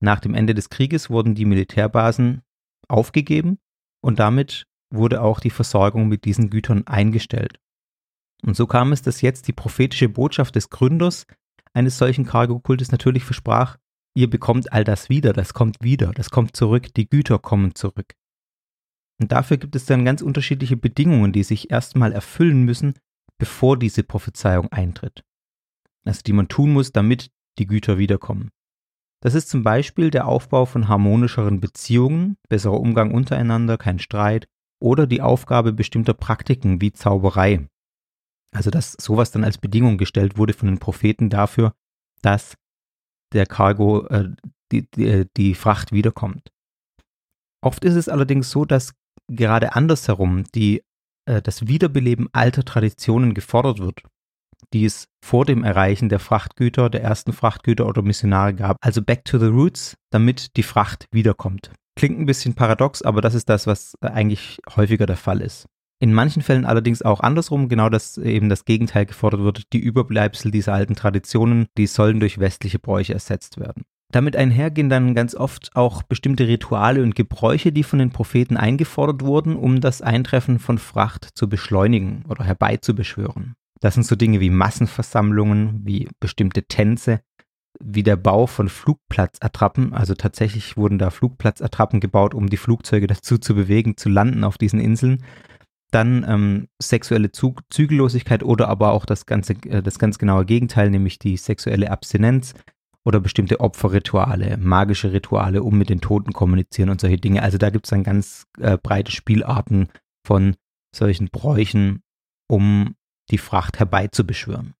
Nach 0.01 0.19
dem 0.19 0.33
Ende 0.33 0.55
des 0.55 0.69
Krieges 0.69 1.09
wurden 1.09 1.35
die 1.35 1.45
Militärbasen 1.45 2.41
aufgegeben 2.87 3.59
und 4.01 4.19
damit 4.19 4.65
wurde 4.93 5.21
auch 5.21 5.39
die 5.39 5.49
Versorgung 5.49 6.07
mit 6.07 6.25
diesen 6.25 6.49
Gütern 6.49 6.87
eingestellt. 6.87 7.59
Und 8.43 8.55
so 8.55 8.65
kam 8.65 8.91
es, 8.91 9.01
dass 9.01 9.21
jetzt 9.21 9.47
die 9.47 9.53
prophetische 9.53 10.09
Botschaft 10.09 10.55
des 10.55 10.69
Gründers 10.69 11.27
eines 11.73 11.97
solchen 11.97 12.25
Cargo-Kultes 12.25 12.91
natürlich 12.91 13.23
versprach, 13.23 13.77
ihr 14.15 14.29
bekommt 14.29 14.71
all 14.71 14.83
das 14.83 15.09
wieder, 15.09 15.33
das 15.33 15.53
kommt 15.53 15.77
wieder, 15.81 16.11
das 16.11 16.29
kommt 16.29 16.55
zurück, 16.55 16.93
die 16.93 17.09
Güter 17.09 17.39
kommen 17.39 17.75
zurück. 17.75 18.13
Und 19.21 19.31
dafür 19.31 19.57
gibt 19.57 19.75
es 19.75 19.85
dann 19.85 20.05
ganz 20.05 20.21
unterschiedliche 20.21 20.77
Bedingungen, 20.77 21.31
die 21.31 21.43
sich 21.43 21.69
erstmal 21.69 22.11
erfüllen 22.11 22.63
müssen, 22.63 22.95
bevor 23.37 23.77
diese 23.77 24.03
Prophezeiung 24.03 24.71
eintritt. 24.71 25.23
Also 26.03 26.21
die 26.25 26.33
man 26.33 26.47
tun 26.47 26.73
muss, 26.73 26.91
damit 26.91 27.31
die 27.59 27.67
Güter 27.67 27.97
wiederkommen. 27.97 28.49
Das 29.21 29.35
ist 29.35 29.49
zum 29.49 29.61
Beispiel 29.61 30.09
der 30.09 30.27
Aufbau 30.27 30.65
von 30.65 30.87
harmonischeren 30.87 31.59
Beziehungen, 31.59 32.37
besserer 32.49 32.79
Umgang 32.79 33.13
untereinander, 33.13 33.77
kein 33.77 33.99
Streit 33.99 34.47
oder 34.81 35.05
die 35.05 35.21
Aufgabe 35.21 35.73
bestimmter 35.73 36.15
Praktiken 36.15 36.81
wie 36.81 36.91
Zauberei. 36.91 37.67
Also 38.51 38.71
dass 38.71 38.93
sowas 38.93 39.31
dann 39.31 39.43
als 39.43 39.59
Bedingung 39.59 39.97
gestellt 39.97 40.37
wurde 40.37 40.53
von 40.53 40.67
den 40.67 40.79
Propheten 40.79 41.29
dafür, 41.29 41.73
dass 42.23 42.55
der 43.33 43.45
Cargo, 43.45 44.05
äh, 44.07 44.29
die, 44.71 44.89
die, 44.91 45.07
äh, 45.07 45.25
die 45.37 45.55
Fracht 45.55 45.91
wiederkommt. 45.91 46.49
Oft 47.63 47.85
ist 47.85 47.95
es 47.95 48.09
allerdings 48.09 48.49
so, 48.49 48.65
dass 48.65 48.93
gerade 49.27 49.75
andersherum 49.75 50.43
die, 50.55 50.83
äh, 51.25 51.41
das 51.41 51.67
Wiederbeleben 51.67 52.27
alter 52.33 52.63
Traditionen 52.63 53.33
gefordert 53.33 53.79
wird, 53.79 54.03
die 54.73 54.85
es 54.85 55.07
vor 55.23 55.45
dem 55.45 55.63
Erreichen 55.63 56.09
der 56.09 56.19
Frachtgüter, 56.19 56.89
der 56.89 57.03
ersten 57.03 57.33
Frachtgüter 57.33 57.87
oder 57.87 58.01
Missionare 58.01 58.53
gab. 58.53 58.77
Also 58.81 59.01
back 59.01 59.25
to 59.25 59.37
the 59.37 59.45
roots, 59.45 59.95
damit 60.11 60.57
die 60.57 60.63
Fracht 60.63 61.07
wiederkommt. 61.11 61.71
Klingt 61.95 62.19
ein 62.19 62.25
bisschen 62.25 62.55
paradox, 62.55 63.01
aber 63.01 63.21
das 63.21 63.35
ist 63.35 63.49
das, 63.49 63.67
was 63.67 63.95
eigentlich 64.01 64.59
häufiger 64.75 65.05
der 65.05 65.17
Fall 65.17 65.41
ist. 65.41 65.67
In 66.01 66.13
manchen 66.15 66.41
Fällen 66.41 66.65
allerdings 66.65 67.03
auch 67.03 67.19
andersrum, 67.19 67.69
genau 67.69 67.87
dass 67.87 68.17
eben 68.17 68.49
das 68.49 68.65
Gegenteil 68.65 69.05
gefordert 69.05 69.43
wird. 69.43 69.71
Die 69.71 69.79
Überbleibsel 69.79 70.49
dieser 70.49 70.73
alten 70.73 70.95
Traditionen, 70.95 71.67
die 71.77 71.85
sollen 71.85 72.19
durch 72.19 72.39
westliche 72.39 72.79
Bräuche 72.79 73.13
ersetzt 73.13 73.59
werden. 73.59 73.83
Damit 74.11 74.35
einhergehen 74.35 74.89
dann 74.89 75.13
ganz 75.13 75.35
oft 75.35 75.69
auch 75.75 76.01
bestimmte 76.01 76.47
Rituale 76.47 77.03
und 77.03 77.15
Gebräuche, 77.15 77.71
die 77.71 77.83
von 77.83 77.99
den 77.99 78.09
Propheten 78.09 78.57
eingefordert 78.57 79.21
wurden, 79.21 79.55
um 79.55 79.79
das 79.79 80.01
Eintreffen 80.01 80.57
von 80.57 80.79
Fracht 80.79 81.29
zu 81.35 81.47
beschleunigen 81.47 82.25
oder 82.27 82.43
herbeizubeschwören. 82.45 83.53
Das 83.79 83.93
sind 83.93 84.03
so 84.03 84.15
Dinge 84.15 84.39
wie 84.39 84.49
Massenversammlungen, 84.49 85.81
wie 85.83 86.09
bestimmte 86.19 86.63
Tänze, 86.63 87.21
wie 87.79 88.01
der 88.01 88.15
Bau 88.15 88.47
von 88.47 88.69
Flugplatzattrappen. 88.69 89.93
Also 89.93 90.15
tatsächlich 90.15 90.77
wurden 90.77 90.97
da 90.97 91.11
Flugplatzattrappen 91.11 91.99
gebaut, 91.99 92.33
um 92.33 92.49
die 92.49 92.57
Flugzeuge 92.57 93.05
dazu 93.05 93.37
zu 93.37 93.53
bewegen, 93.53 93.97
zu 93.97 94.09
landen 94.09 94.43
auf 94.43 94.57
diesen 94.57 94.79
Inseln. 94.79 95.23
Dann 95.91 96.25
ähm, 96.27 96.67
sexuelle 96.81 97.31
Zug 97.31 97.61
Zügellosigkeit 97.69 98.43
oder 98.43 98.69
aber 98.69 98.93
auch 98.93 99.05
das 99.05 99.25
ganze, 99.25 99.53
äh, 99.65 99.83
das 99.83 99.99
ganz 99.99 100.17
genaue 100.17 100.45
Gegenteil, 100.45 100.89
nämlich 100.89 101.19
die 101.19 101.37
sexuelle 101.37 101.91
Abstinenz 101.91 102.53
oder 103.05 103.19
bestimmte 103.19 103.59
Opferrituale, 103.59 104.57
magische 104.57 105.11
Rituale, 105.11 105.63
um 105.63 105.77
mit 105.77 105.89
den 105.89 106.01
Toten 106.01 106.33
kommunizieren 106.33 106.89
und 106.89 107.01
solche 107.01 107.17
Dinge. 107.17 107.41
Also 107.41 107.57
da 107.57 107.69
gibt 107.69 107.87
es 107.87 107.89
dann 107.89 108.03
ganz 108.03 108.45
äh, 108.59 108.77
breite 108.77 109.11
Spielarten 109.11 109.89
von 110.25 110.55
solchen 110.95 111.29
Bräuchen, 111.29 112.03
um 112.47 112.95
die 113.29 113.37
Fracht 113.37 113.79
herbeizubeschwören. 113.79 114.75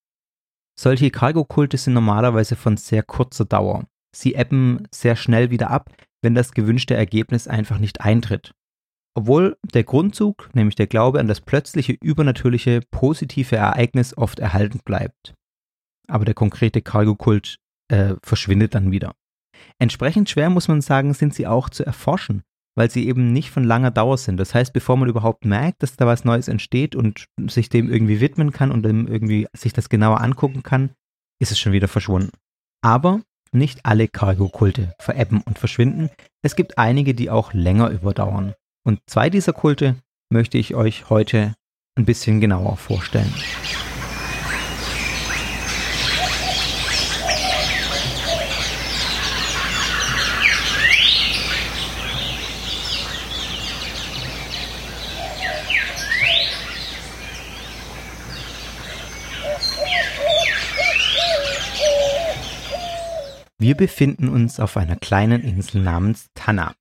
Solche 0.79 1.11
Cargo-Kulte 1.11 1.77
sind 1.77 1.93
normalerweise 1.93 2.55
von 2.55 2.77
sehr 2.77 3.03
kurzer 3.03 3.45
Dauer. 3.45 3.85
Sie 4.15 4.33
ebben 4.35 4.87
sehr 4.91 5.15
schnell 5.15 5.49
wieder 5.49 5.69
ab, 5.69 5.91
wenn 6.21 6.35
das 6.35 6.53
gewünschte 6.53 6.95
Ergebnis 6.95 7.47
einfach 7.47 7.79
nicht 7.79 8.01
eintritt. 8.01 8.53
Obwohl 9.13 9.57
der 9.73 9.83
Grundzug, 9.83 10.49
nämlich 10.53 10.75
der 10.75 10.87
Glaube 10.87 11.19
an 11.19 11.27
das 11.27 11.41
plötzliche, 11.41 11.97
übernatürliche, 12.01 12.81
positive 12.91 13.55
Ereignis 13.55 14.17
oft 14.17 14.39
erhalten 14.39 14.79
bleibt. 14.85 15.33
Aber 16.07 16.25
der 16.25 16.33
konkrete 16.33 16.81
Cargo-Kult 16.81 17.57
äh, 17.89 18.15
verschwindet 18.23 18.73
dann 18.73 18.91
wieder. 18.91 19.13
Entsprechend 19.79 20.29
schwer, 20.29 20.49
muss 20.49 20.67
man 20.67 20.81
sagen, 20.81 21.13
sind 21.13 21.33
sie 21.33 21.45
auch 21.45 21.69
zu 21.69 21.85
erforschen, 21.85 22.43
weil 22.75 22.89
sie 22.89 23.07
eben 23.07 23.33
nicht 23.33 23.51
von 23.51 23.63
langer 23.63 23.91
Dauer 23.91 24.17
sind. 24.17 24.37
Das 24.37 24.55
heißt, 24.55 24.73
bevor 24.73 24.97
man 24.97 25.09
überhaupt 25.09 25.45
merkt, 25.45 25.83
dass 25.83 25.97
da 25.97 26.07
was 26.07 26.23
Neues 26.23 26.47
entsteht 26.47 26.95
und 26.95 27.25
sich 27.47 27.69
dem 27.69 27.91
irgendwie 27.91 28.21
widmen 28.21 28.51
kann 28.51 28.71
und 28.71 28.83
dem 28.83 29.07
irgendwie 29.07 29.47
sich 29.55 29.73
das 29.73 29.89
genauer 29.89 30.21
angucken 30.21 30.63
kann, 30.63 30.91
ist 31.39 31.51
es 31.51 31.59
schon 31.59 31.73
wieder 31.73 31.87
verschwunden. 31.87 32.31
Aber 32.81 33.21
nicht 33.51 33.85
alle 33.85 34.07
Cargo-Kulte 34.07 34.93
verebben 34.99 35.41
und 35.41 35.59
verschwinden. 35.59 36.09
Es 36.41 36.55
gibt 36.55 36.77
einige, 36.77 37.13
die 37.13 37.29
auch 37.29 37.53
länger 37.53 37.89
überdauern. 37.89 38.53
Und 38.83 38.99
zwei 39.05 39.29
dieser 39.29 39.53
Kulte 39.53 39.95
möchte 40.29 40.57
ich 40.57 40.73
euch 40.75 41.09
heute 41.09 41.53
ein 41.95 42.05
bisschen 42.05 42.39
genauer 42.41 42.77
vorstellen. 42.77 43.33
Wir 63.59 63.77
befinden 63.77 64.27
uns 64.27 64.59
auf 64.59 64.75
einer 64.75 64.95
kleinen 64.95 65.43
Insel 65.43 65.83
namens 65.83 66.29
Tanna. 66.33 66.73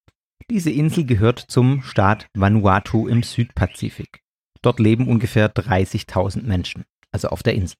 Diese 0.50 0.70
Insel 0.70 1.04
gehört 1.04 1.38
zum 1.38 1.80
Staat 1.84 2.26
Vanuatu 2.34 3.06
im 3.06 3.22
Südpazifik. 3.22 4.24
Dort 4.62 4.80
leben 4.80 5.06
ungefähr 5.06 5.48
30.000 5.48 6.42
Menschen, 6.42 6.86
also 7.12 7.28
auf 7.28 7.44
der 7.44 7.54
Insel. 7.54 7.76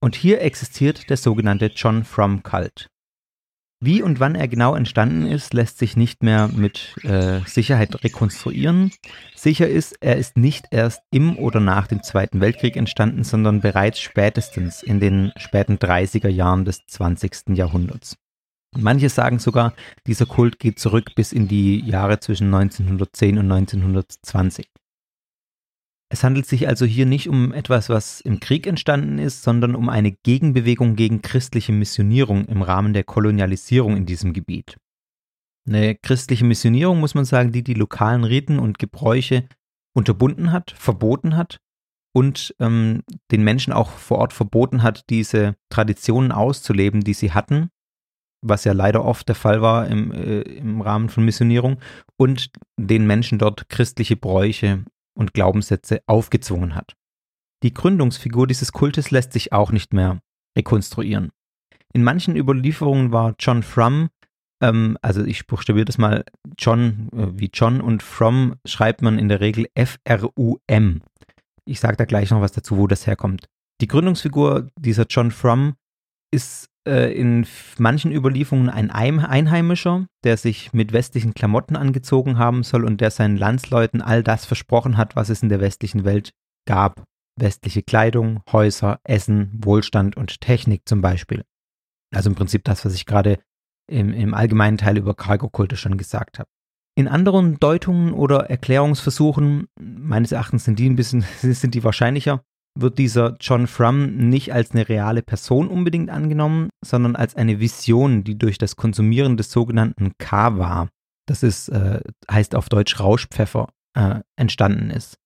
Und 0.00 0.14
hier 0.14 0.40
existiert 0.40 1.10
der 1.10 1.16
sogenannte 1.16 1.72
John 1.74 2.04
Frum 2.04 2.44
Cult. 2.44 2.86
Wie 3.80 4.02
und 4.02 4.20
wann 4.20 4.36
er 4.36 4.46
genau 4.46 4.76
entstanden 4.76 5.26
ist, 5.26 5.52
lässt 5.52 5.78
sich 5.78 5.96
nicht 5.96 6.22
mehr 6.22 6.46
mit 6.46 6.94
äh, 7.02 7.40
Sicherheit 7.44 8.04
rekonstruieren. 8.04 8.92
Sicher 9.34 9.66
ist, 9.68 9.96
er 10.00 10.14
ist 10.14 10.36
nicht 10.36 10.66
erst 10.70 11.02
im 11.10 11.36
oder 11.38 11.58
nach 11.58 11.88
dem 11.88 12.04
Zweiten 12.04 12.40
Weltkrieg 12.40 12.76
entstanden, 12.76 13.24
sondern 13.24 13.60
bereits 13.60 13.98
spätestens 13.98 14.84
in 14.84 15.00
den 15.00 15.32
späten 15.36 15.78
30er 15.78 16.28
Jahren 16.28 16.64
des 16.64 16.86
20. 16.86 17.56
Jahrhunderts. 17.56 18.16
Manche 18.76 19.08
sagen 19.08 19.38
sogar, 19.38 19.74
dieser 20.06 20.26
Kult 20.26 20.58
geht 20.58 20.78
zurück 20.78 21.14
bis 21.14 21.32
in 21.32 21.48
die 21.48 21.80
Jahre 21.80 22.20
zwischen 22.20 22.52
1910 22.52 23.38
und 23.38 23.50
1920. 23.50 24.68
Es 26.10 26.24
handelt 26.24 26.46
sich 26.46 26.68
also 26.68 26.86
hier 26.86 27.04
nicht 27.04 27.28
um 27.28 27.52
etwas, 27.52 27.90
was 27.90 28.20
im 28.20 28.40
Krieg 28.40 28.66
entstanden 28.66 29.18
ist, 29.18 29.42
sondern 29.42 29.74
um 29.74 29.88
eine 29.88 30.12
Gegenbewegung 30.12 30.96
gegen 30.96 31.20
christliche 31.20 31.72
Missionierung 31.72 32.46
im 32.46 32.62
Rahmen 32.62 32.94
der 32.94 33.04
Kolonialisierung 33.04 33.96
in 33.96 34.06
diesem 34.06 34.32
Gebiet. 34.32 34.78
Eine 35.68 35.94
christliche 35.96 36.46
Missionierung, 36.46 36.98
muss 36.98 37.14
man 37.14 37.26
sagen, 37.26 37.52
die 37.52 37.62
die 37.62 37.74
lokalen 37.74 38.24
Riten 38.24 38.58
und 38.58 38.78
Gebräuche 38.78 39.46
unterbunden 39.94 40.50
hat, 40.50 40.70
verboten 40.70 41.36
hat 41.36 41.58
und 42.14 42.54
ähm, 42.58 43.02
den 43.30 43.44
Menschen 43.44 43.74
auch 43.74 43.90
vor 43.90 44.18
Ort 44.18 44.32
verboten 44.32 44.82
hat, 44.82 45.04
diese 45.10 45.56
Traditionen 45.68 46.32
auszuleben, 46.32 47.02
die 47.02 47.12
sie 47.12 47.32
hatten, 47.32 47.68
was 48.40 48.64
ja 48.64 48.72
leider 48.72 49.04
oft 49.04 49.28
der 49.28 49.34
Fall 49.34 49.62
war 49.62 49.88
im, 49.88 50.12
äh, 50.12 50.40
im 50.42 50.80
Rahmen 50.80 51.08
von 51.08 51.24
Missionierung, 51.24 51.78
und 52.16 52.50
den 52.76 53.06
Menschen 53.06 53.38
dort 53.38 53.68
christliche 53.68 54.16
Bräuche 54.16 54.84
und 55.14 55.34
Glaubenssätze 55.34 56.00
aufgezwungen 56.06 56.74
hat. 56.74 56.94
Die 57.62 57.74
Gründungsfigur 57.74 58.46
dieses 58.46 58.72
Kultes 58.72 59.10
lässt 59.10 59.32
sich 59.32 59.52
auch 59.52 59.72
nicht 59.72 59.92
mehr 59.92 60.20
rekonstruieren. 60.56 61.30
In 61.92 62.04
manchen 62.04 62.36
Überlieferungen 62.36 63.12
war 63.12 63.34
John 63.38 63.62
Frum, 63.62 64.10
ähm, 64.60 64.98
also 65.02 65.24
ich 65.24 65.46
buchstabiere 65.46 65.84
das 65.84 65.98
mal 65.98 66.24
John 66.58 67.08
äh, 67.12 67.38
wie 67.38 67.50
John 67.52 67.80
und 67.80 68.02
From 68.02 68.54
schreibt 68.64 69.02
man 69.02 69.18
in 69.18 69.28
der 69.28 69.40
Regel 69.40 69.66
F-R-U-M. 69.74 71.02
Ich 71.64 71.80
sage 71.80 71.96
da 71.96 72.04
gleich 72.04 72.30
noch 72.30 72.40
was 72.40 72.52
dazu, 72.52 72.78
wo 72.78 72.86
das 72.86 73.06
herkommt. 73.06 73.48
Die 73.80 73.86
Gründungsfigur 73.86 74.68
dieser 74.78 75.06
John 75.08 75.30
Frum 75.30 75.74
ist 76.30 76.68
äh, 76.86 77.12
in 77.12 77.46
manchen 77.78 78.12
Überlieferungen 78.12 78.70
ein 78.70 78.90
Einheimischer, 78.90 80.06
der 80.24 80.36
sich 80.36 80.72
mit 80.72 80.92
westlichen 80.92 81.34
Klamotten 81.34 81.76
angezogen 81.76 82.38
haben 82.38 82.62
soll 82.62 82.84
und 82.84 83.00
der 83.00 83.10
seinen 83.10 83.36
Landsleuten 83.36 84.00
all 84.02 84.22
das 84.22 84.46
versprochen 84.46 84.96
hat, 84.96 85.16
was 85.16 85.28
es 85.28 85.42
in 85.42 85.48
der 85.48 85.60
westlichen 85.60 86.04
Welt 86.04 86.32
gab. 86.66 87.04
Westliche 87.36 87.82
Kleidung, 87.82 88.42
Häuser, 88.50 89.00
Essen, 89.04 89.50
Wohlstand 89.62 90.16
und 90.16 90.40
Technik 90.40 90.82
zum 90.88 91.00
Beispiel. 91.00 91.44
Also 92.12 92.30
im 92.30 92.36
Prinzip 92.36 92.64
das, 92.64 92.84
was 92.84 92.94
ich 92.94 93.06
gerade 93.06 93.38
im, 93.88 94.12
im 94.12 94.34
allgemeinen 94.34 94.78
Teil 94.78 94.98
über 94.98 95.14
Cargo-Kulte 95.14 95.76
schon 95.76 95.96
gesagt 95.98 96.38
habe. 96.38 96.48
In 96.96 97.06
anderen 97.06 97.60
Deutungen 97.60 98.12
oder 98.12 98.50
Erklärungsversuchen, 98.50 99.68
meines 99.78 100.32
Erachtens 100.32 100.64
sind 100.64 100.78
die 100.78 100.88
ein 100.88 100.96
bisschen, 100.96 101.22
sind 101.40 101.74
die 101.74 101.84
wahrscheinlicher, 101.84 102.42
wird 102.80 102.98
dieser 102.98 103.36
John 103.40 103.66
Frum 103.66 104.16
nicht 104.16 104.52
als 104.52 104.72
eine 104.72 104.88
reale 104.88 105.22
Person 105.22 105.68
unbedingt 105.68 106.10
angenommen, 106.10 106.70
sondern 106.84 107.16
als 107.16 107.34
eine 107.36 107.60
Vision, 107.60 108.24
die 108.24 108.38
durch 108.38 108.58
das 108.58 108.76
Konsumieren 108.76 109.36
des 109.36 109.50
sogenannten 109.50 110.12
Kava, 110.18 110.88
das 111.26 111.42
ist, 111.42 111.68
äh, 111.68 112.00
heißt 112.30 112.54
auf 112.54 112.68
Deutsch 112.68 112.98
Rauschpfeffer, 113.00 113.68
äh, 113.94 114.20
entstanden 114.36 114.90
ist. 114.90 115.18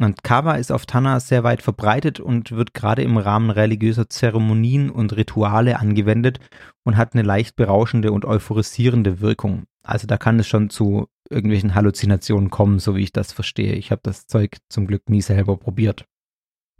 Und 0.00 0.22
Kava 0.22 0.54
ist 0.54 0.70
auf 0.70 0.86
Tanna 0.86 1.18
sehr 1.18 1.42
weit 1.42 1.60
verbreitet 1.60 2.20
und 2.20 2.52
wird 2.52 2.72
gerade 2.72 3.02
im 3.02 3.16
Rahmen 3.16 3.50
religiöser 3.50 4.08
Zeremonien 4.08 4.90
und 4.90 5.16
Rituale 5.16 5.80
angewendet 5.80 6.38
und 6.84 6.96
hat 6.96 7.14
eine 7.14 7.22
leicht 7.22 7.56
berauschende 7.56 8.12
und 8.12 8.24
euphorisierende 8.24 9.20
Wirkung. 9.20 9.64
Also 9.82 10.06
da 10.06 10.16
kann 10.16 10.38
es 10.38 10.46
schon 10.46 10.70
zu 10.70 11.08
irgendwelchen 11.30 11.74
Halluzinationen 11.74 12.50
kommen, 12.50 12.78
so 12.78 12.94
wie 12.94 13.02
ich 13.02 13.12
das 13.12 13.32
verstehe. 13.32 13.72
Ich 13.72 13.90
habe 13.90 14.00
das 14.04 14.26
Zeug 14.28 14.58
zum 14.68 14.86
Glück 14.86 15.08
nie 15.10 15.22
selber 15.22 15.56
probiert. 15.56 16.04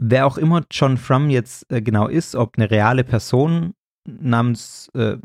Wer 0.01 0.25
auch 0.25 0.37
immer 0.37 0.63
John 0.71 0.97
Frum 0.97 1.29
jetzt 1.29 1.69
äh, 1.71 1.81
genau 1.81 2.07
ist, 2.07 2.35
ob 2.35 2.57
eine 2.57 2.71
reale 2.71 3.03
Person 3.03 3.73
namens 4.07 4.89
äh, 4.93 5.17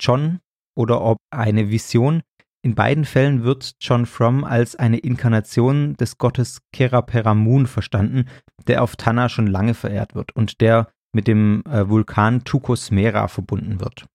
John 0.00 0.40
oder 0.76 1.02
ob 1.02 1.18
eine 1.30 1.70
Vision, 1.70 2.22
in 2.64 2.74
beiden 2.74 3.04
Fällen 3.04 3.44
wird 3.44 3.76
John 3.78 4.06
Frum 4.06 4.42
als 4.42 4.74
eine 4.74 4.96
Inkarnation 4.96 5.96
des 5.96 6.16
Gottes 6.16 6.62
Keraperamun 6.72 7.66
verstanden, 7.66 8.24
der 8.66 8.82
auf 8.82 8.96
Tanna 8.96 9.28
schon 9.28 9.46
lange 9.46 9.74
verehrt 9.74 10.14
wird 10.14 10.34
und 10.34 10.62
der 10.62 10.88
mit 11.14 11.28
dem 11.28 11.62
äh, 11.66 11.86
Vulkan 11.90 12.42
Tukos 12.44 12.90
Mera 12.90 13.28
verbunden 13.28 13.80
wird. 13.80 14.06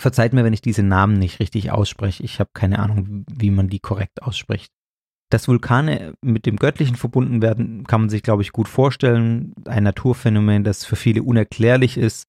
Verzeiht 0.00 0.32
mir, 0.32 0.44
wenn 0.44 0.54
ich 0.54 0.62
diese 0.62 0.82
Namen 0.82 1.18
nicht 1.18 1.40
richtig 1.40 1.72
ausspreche. 1.72 2.22
Ich 2.22 2.40
habe 2.40 2.50
keine 2.54 2.78
Ahnung, 2.78 3.26
wie 3.30 3.50
man 3.50 3.68
die 3.68 3.80
korrekt 3.80 4.22
ausspricht. 4.22 4.72
Dass 5.30 5.48
Vulkane 5.48 6.14
mit 6.22 6.46
dem 6.46 6.56
Göttlichen 6.56 6.96
verbunden 6.96 7.42
werden, 7.42 7.84
kann 7.84 8.02
man 8.02 8.10
sich, 8.10 8.22
glaube 8.22 8.42
ich, 8.42 8.52
gut 8.52 8.68
vorstellen. 8.68 9.54
Ein 9.66 9.84
Naturphänomen, 9.84 10.64
das 10.64 10.84
für 10.84 10.96
viele 10.96 11.22
unerklärlich 11.22 11.96
ist 11.96 12.26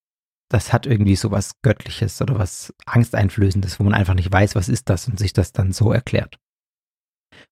das 0.49 0.71
hat 0.71 0.85
irgendwie 0.85 1.15
so 1.15 1.31
was 1.31 1.61
Göttliches 1.61 2.21
oder 2.21 2.37
was 2.37 2.73
Angsteinflößendes, 2.85 3.79
wo 3.79 3.83
man 3.83 3.93
einfach 3.93 4.13
nicht 4.13 4.31
weiß, 4.31 4.55
was 4.55 4.69
ist 4.69 4.89
das 4.89 5.07
und 5.07 5.17
sich 5.19 5.33
das 5.33 5.51
dann 5.51 5.71
so 5.71 5.91
erklärt. 5.91 6.37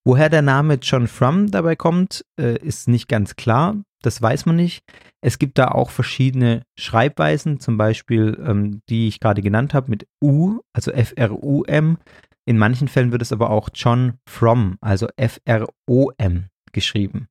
Woher 0.06 0.30
der 0.30 0.42
Name 0.42 0.76
John 0.76 1.08
Frum 1.08 1.50
dabei 1.52 1.76
kommt, 1.76 2.26
äh, 2.40 2.58
ist 2.58 2.88
nicht 2.88 3.08
ganz 3.08 3.36
klar. 3.36 3.82
Das 4.02 4.22
weiß 4.22 4.46
man 4.46 4.56
nicht. 4.56 4.84
Es 5.22 5.40
gibt 5.40 5.58
da 5.58 5.70
auch 5.70 5.90
verschiedene 5.90 6.64
Schreibweisen, 6.78 7.60
zum 7.60 7.78
Beispiel 7.78 8.42
ähm, 8.46 8.82
die 8.90 9.08
ich 9.08 9.20
gerade 9.20 9.42
genannt 9.42 9.74
habe 9.74 9.90
mit 9.90 10.08
U, 10.22 10.60
also 10.74 10.92
F-R-U-M. 10.92 11.98
In 12.46 12.58
manchen 12.58 12.88
Fällen 12.88 13.12
wird 13.12 13.22
es 13.22 13.32
aber 13.32 13.50
auch 13.50 13.70
John 13.74 14.20
From, 14.28 14.78
also 14.82 15.08
F-R-O-M 15.16 16.50
geschrieben. 16.72 17.28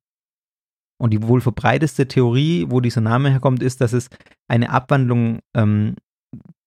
Und 0.99 1.11
die 1.11 1.21
wohl 1.23 1.41
verbreiteste 1.41 2.07
Theorie, 2.07 2.65
wo 2.69 2.79
dieser 2.79 3.01
Name 3.01 3.29
herkommt, 3.29 3.61
ist, 3.61 3.81
dass 3.81 3.93
es 3.93 4.09
eine 4.47 4.69
Abwandlung 4.69 5.39
ähm, 5.55 5.95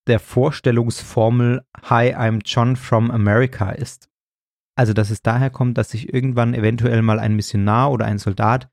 der 0.06 0.20
Vorstellungsformel 0.20 1.62
Hi, 1.82 2.14
I'm 2.14 2.42
John 2.44 2.76
from 2.76 3.10
America 3.10 3.70
ist. 3.70 4.08
Also, 4.78 4.92
dass 4.92 5.10
es 5.10 5.22
daher 5.22 5.50
kommt, 5.50 5.78
dass 5.78 5.90
sich 5.90 6.12
irgendwann 6.12 6.54
eventuell 6.54 7.02
mal 7.02 7.18
ein 7.18 7.34
Missionar 7.34 7.90
oder 7.90 8.04
ein 8.04 8.18
Soldat 8.18 8.68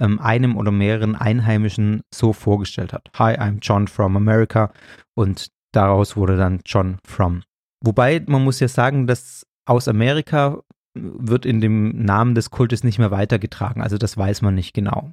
ähm, 0.00 0.18
einem 0.18 0.56
oder 0.56 0.72
mehreren 0.72 1.14
Einheimischen 1.14 2.02
so 2.12 2.32
vorgestellt 2.32 2.92
hat. 2.92 3.10
Hi, 3.14 3.38
I'm 3.38 3.58
John 3.62 3.86
from 3.86 4.16
America. 4.16 4.72
Und 5.14 5.48
daraus 5.72 6.16
wurde 6.16 6.36
dann 6.36 6.60
John 6.66 6.98
from. 7.04 7.42
Wobei 7.84 8.22
man 8.26 8.44
muss 8.44 8.60
ja 8.60 8.68
sagen, 8.68 9.06
dass 9.06 9.46
aus 9.66 9.88
Amerika 9.88 10.62
wird 10.94 11.44
in 11.44 11.60
dem 11.60 12.04
Namen 12.04 12.34
des 12.34 12.50
Kultes 12.50 12.84
nicht 12.84 12.98
mehr 12.98 13.10
weitergetragen, 13.10 13.82
also 13.82 13.98
das 13.98 14.16
weiß 14.16 14.42
man 14.42 14.54
nicht 14.54 14.74
genau. 14.74 15.10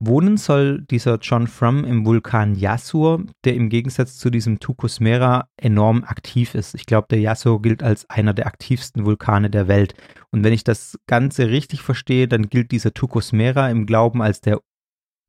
Wohnen 0.00 0.36
soll 0.36 0.82
dieser 0.82 1.18
John 1.18 1.46
Frum 1.46 1.84
im 1.84 2.04
Vulkan 2.04 2.56
Yasur, 2.56 3.24
der 3.44 3.54
im 3.54 3.68
Gegensatz 3.68 4.18
zu 4.18 4.28
diesem 4.28 4.58
Tukus 4.58 4.98
Mera 4.98 5.48
enorm 5.56 6.04
aktiv 6.04 6.54
ist. 6.54 6.74
Ich 6.74 6.84
glaube, 6.84 7.06
der 7.10 7.20
Yasur 7.20 7.62
gilt 7.62 7.82
als 7.82 8.08
einer 8.10 8.34
der 8.34 8.46
aktivsten 8.46 9.06
Vulkane 9.06 9.50
der 9.50 9.68
Welt. 9.68 9.94
Und 10.30 10.42
wenn 10.42 10.52
ich 10.52 10.64
das 10.64 10.98
Ganze 11.06 11.48
richtig 11.48 11.80
verstehe, 11.82 12.26
dann 12.26 12.48
gilt 12.48 12.72
dieser 12.72 12.92
Tukus 12.92 13.32
Mera 13.32 13.70
im 13.70 13.86
Glauben 13.86 14.20
als 14.20 14.40
der 14.40 14.60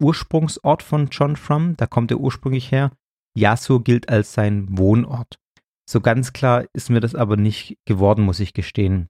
Ursprungsort 0.01 0.83
von 0.83 1.07
John 1.09 1.35
Frum, 1.35 1.77
da 1.77 1.85
kommt 1.85 2.11
er 2.11 2.19
ursprünglich 2.19 2.71
her. 2.71 2.91
Yasur 3.37 3.83
gilt 3.83 4.09
als 4.09 4.33
sein 4.33 4.65
Wohnort. 4.77 5.37
So 5.87 6.01
ganz 6.01 6.33
klar 6.33 6.65
ist 6.73 6.89
mir 6.89 6.99
das 6.99 7.15
aber 7.15 7.37
nicht 7.37 7.77
geworden, 7.85 8.23
muss 8.23 8.39
ich 8.39 8.53
gestehen. 8.53 9.07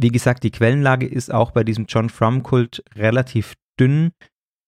Wie 0.00 0.08
gesagt, 0.08 0.42
die 0.42 0.50
Quellenlage 0.50 1.06
ist 1.06 1.32
auch 1.32 1.50
bei 1.50 1.64
diesem 1.64 1.86
John 1.86 2.08
Frum-Kult 2.08 2.84
relativ 2.96 3.54
dünn 3.78 4.12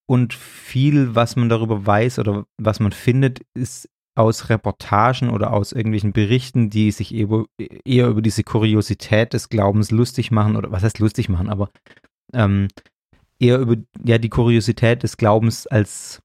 und 0.09 0.35
viel, 0.35 1.15
was 1.15 1.37
man 1.37 1.49
darüber 1.49 1.85
weiß 1.85 2.19
oder 2.19 2.47
was 2.59 2.81
man 2.81 2.93
findet, 2.93 3.41
ist 3.55 3.89
aus 4.17 4.49
Reportagen 4.49 5.31
oder 5.31 5.53
aus 5.53 5.73
irgendwelchen 5.73 6.13
Berichten, 6.13 6.71
die 6.71 6.91
sich 6.91 7.15
eher 7.15 8.09
über 8.09 8.23
diese 8.23 8.45
Kuriosität 8.45 9.35
des 9.35 9.49
Glaubens 9.49 9.91
lustig 9.91 10.31
machen 10.31 10.57
oder 10.57 10.71
was 10.71 10.83
heißt 10.83 11.01
lustig 11.01 11.29
machen, 11.29 11.51
aber 11.51 11.71
ähm, 12.33 12.69
eher 13.39 13.59
über 13.59 13.77
ja 14.03 14.19
die 14.19 14.31
Kuriosität 14.31 15.03
des 15.03 15.19
Glaubens 15.19 15.67
als 15.67 16.23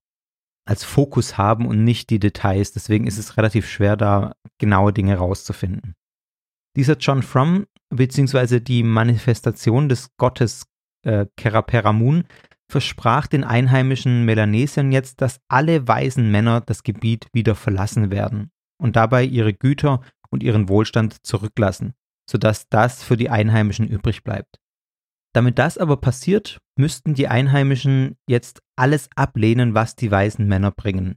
als 0.71 0.85
Fokus 0.85 1.37
haben 1.37 1.65
und 1.65 1.83
nicht 1.83 2.09
die 2.09 2.19
Details. 2.19 2.71
Deswegen 2.71 3.05
ist 3.05 3.17
es 3.17 3.35
relativ 3.35 3.69
schwer, 3.69 3.97
da 3.97 4.31
genaue 4.57 4.93
Dinge 4.93 5.17
rauszufinden. 5.17 5.95
Dieser 6.77 6.95
John 6.95 7.23
Frum, 7.23 7.65
beziehungsweise 7.89 8.61
die 8.61 8.81
Manifestation 8.81 9.89
des 9.89 10.15
Gottes 10.15 10.63
äh, 11.05 11.25
Keraperamun, 11.35 12.23
versprach 12.71 13.27
den 13.27 13.43
einheimischen 13.43 14.23
Melanesiern 14.23 14.93
jetzt, 14.93 15.19
dass 15.19 15.41
alle 15.49 15.89
weisen 15.89 16.31
Männer 16.31 16.61
das 16.61 16.83
Gebiet 16.83 17.27
wieder 17.33 17.55
verlassen 17.55 18.09
werden 18.09 18.49
und 18.81 18.95
dabei 18.95 19.25
ihre 19.25 19.53
Güter 19.53 19.99
und 20.29 20.41
ihren 20.41 20.69
Wohlstand 20.69 21.25
zurücklassen, 21.25 21.95
sodass 22.29 22.69
das 22.69 23.03
für 23.03 23.17
die 23.17 23.29
Einheimischen 23.29 23.89
übrig 23.89 24.23
bleibt. 24.23 24.61
Damit 25.33 25.59
das 25.59 25.77
aber 25.77 25.97
passiert, 25.97 26.59
müssten 26.77 27.13
die 27.13 27.27
Einheimischen 27.27 28.17
jetzt 28.27 28.61
alles 28.75 29.09
ablehnen, 29.15 29.73
was 29.73 29.95
die 29.95 30.11
weisen 30.11 30.47
Männer 30.47 30.71
bringen. 30.71 31.15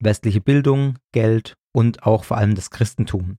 Westliche 0.00 0.40
Bildung, 0.40 0.98
Geld 1.12 1.54
und 1.74 2.02
auch 2.02 2.24
vor 2.24 2.36
allem 2.36 2.54
das 2.54 2.70
Christentum 2.70 3.38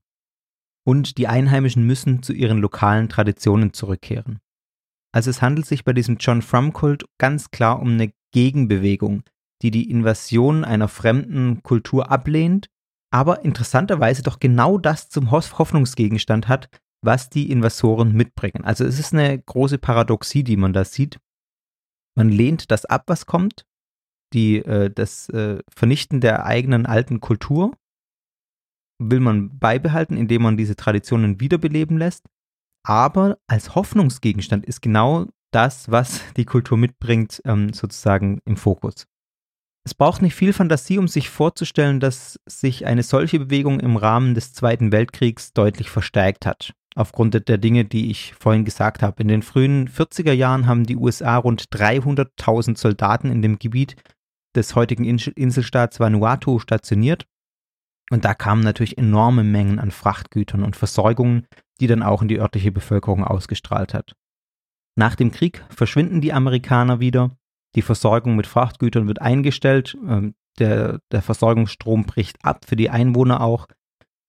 und 0.84 1.18
die 1.18 1.26
Einheimischen 1.26 1.86
müssen 1.86 2.22
zu 2.22 2.32
ihren 2.32 2.58
lokalen 2.58 3.08
Traditionen 3.08 3.72
zurückkehren. 3.72 4.38
Also 5.12 5.30
es 5.30 5.42
handelt 5.42 5.66
sich 5.66 5.84
bei 5.84 5.92
diesem 5.92 6.16
John 6.18 6.42
Frum-Kult 6.42 7.06
ganz 7.18 7.50
klar 7.50 7.80
um 7.80 7.92
eine 7.92 8.12
Gegenbewegung, 8.32 9.22
die 9.62 9.70
die 9.70 9.90
Invasion 9.90 10.64
einer 10.64 10.88
fremden 10.88 11.62
Kultur 11.62 12.10
ablehnt, 12.10 12.68
aber 13.10 13.44
interessanterweise 13.44 14.22
doch 14.22 14.40
genau 14.40 14.76
das 14.76 15.08
zum 15.08 15.30
Hoffnungsgegenstand 15.30 16.48
hat, 16.48 16.68
was 17.04 17.30
die 17.30 17.50
Invasoren 17.50 18.12
mitbringen. 18.12 18.64
Also 18.64 18.84
es 18.84 18.98
ist 18.98 19.12
eine 19.12 19.38
große 19.38 19.78
Paradoxie, 19.78 20.44
die 20.44 20.56
man 20.56 20.72
da 20.72 20.84
sieht. 20.84 21.18
Man 22.16 22.28
lehnt 22.28 22.70
das 22.70 22.84
ab, 22.84 23.04
was 23.06 23.26
kommt, 23.26 23.66
die, 24.32 24.58
äh, 24.58 24.90
das 24.90 25.28
äh, 25.30 25.62
Vernichten 25.68 26.20
der 26.20 26.44
eigenen 26.44 26.86
alten 26.86 27.20
Kultur 27.20 27.72
will 28.98 29.20
man 29.20 29.58
beibehalten, 29.58 30.16
indem 30.16 30.42
man 30.42 30.56
diese 30.56 30.76
Traditionen 30.76 31.40
wiederbeleben 31.40 31.98
lässt. 31.98 32.26
Aber 32.86 33.38
als 33.46 33.74
Hoffnungsgegenstand 33.74 34.66
ist 34.66 34.82
genau 34.82 35.26
das, 35.52 35.90
was 35.90 36.20
die 36.36 36.44
Kultur 36.44 36.76
mitbringt, 36.76 37.40
ähm, 37.44 37.72
sozusagen 37.72 38.40
im 38.44 38.56
Fokus. 38.56 39.06
Es 39.86 39.94
braucht 39.94 40.22
nicht 40.22 40.34
viel 40.34 40.52
Fantasie, 40.52 40.98
um 40.98 41.08
sich 41.08 41.28
vorzustellen, 41.28 42.00
dass 42.00 42.40
sich 42.46 42.86
eine 42.86 43.02
solche 43.02 43.38
Bewegung 43.38 43.80
im 43.80 43.96
Rahmen 43.96 44.34
des 44.34 44.54
Zweiten 44.54 44.92
Weltkriegs 44.92 45.52
deutlich 45.52 45.90
verstärkt 45.90 46.46
hat. 46.46 46.72
Aufgrund 46.96 47.48
der 47.48 47.58
Dinge, 47.58 47.84
die 47.84 48.10
ich 48.10 48.34
vorhin 48.34 48.64
gesagt 48.64 49.02
habe. 49.02 49.22
In 49.22 49.28
den 49.28 49.42
frühen 49.42 49.88
40er 49.88 50.32
Jahren 50.32 50.66
haben 50.66 50.84
die 50.84 50.96
USA 50.96 51.36
rund 51.36 51.64
300.000 51.70 52.78
Soldaten 52.78 53.30
in 53.30 53.42
dem 53.42 53.58
Gebiet 53.58 53.96
des 54.54 54.76
heutigen 54.76 55.04
Inselstaats 55.04 55.98
Vanuatu 55.98 56.60
stationiert 56.60 57.26
und 58.10 58.24
da 58.24 58.34
kamen 58.34 58.62
natürlich 58.62 58.98
enorme 58.98 59.44
Mengen 59.44 59.78
an 59.78 59.90
Frachtgütern 59.90 60.62
und 60.62 60.76
Versorgungen, 60.76 61.46
die 61.80 61.86
dann 61.86 62.02
auch 62.02 62.22
in 62.22 62.28
die 62.28 62.38
örtliche 62.38 62.72
Bevölkerung 62.72 63.24
ausgestrahlt 63.24 63.94
hat. 63.94 64.14
Nach 64.96 65.16
dem 65.16 65.32
Krieg 65.32 65.64
verschwinden 65.70 66.20
die 66.20 66.32
Amerikaner 66.32 67.00
wieder, 67.00 67.36
die 67.74 67.82
Versorgung 67.82 68.36
mit 68.36 68.46
Frachtgütern 68.46 69.08
wird 69.08 69.20
eingestellt, 69.20 69.96
ähm, 70.06 70.34
der, 70.60 71.00
der 71.10 71.22
Versorgungsstrom 71.22 72.04
bricht 72.04 72.44
ab 72.44 72.64
für 72.64 72.76
die 72.76 72.90
Einwohner 72.90 73.40
auch. 73.40 73.66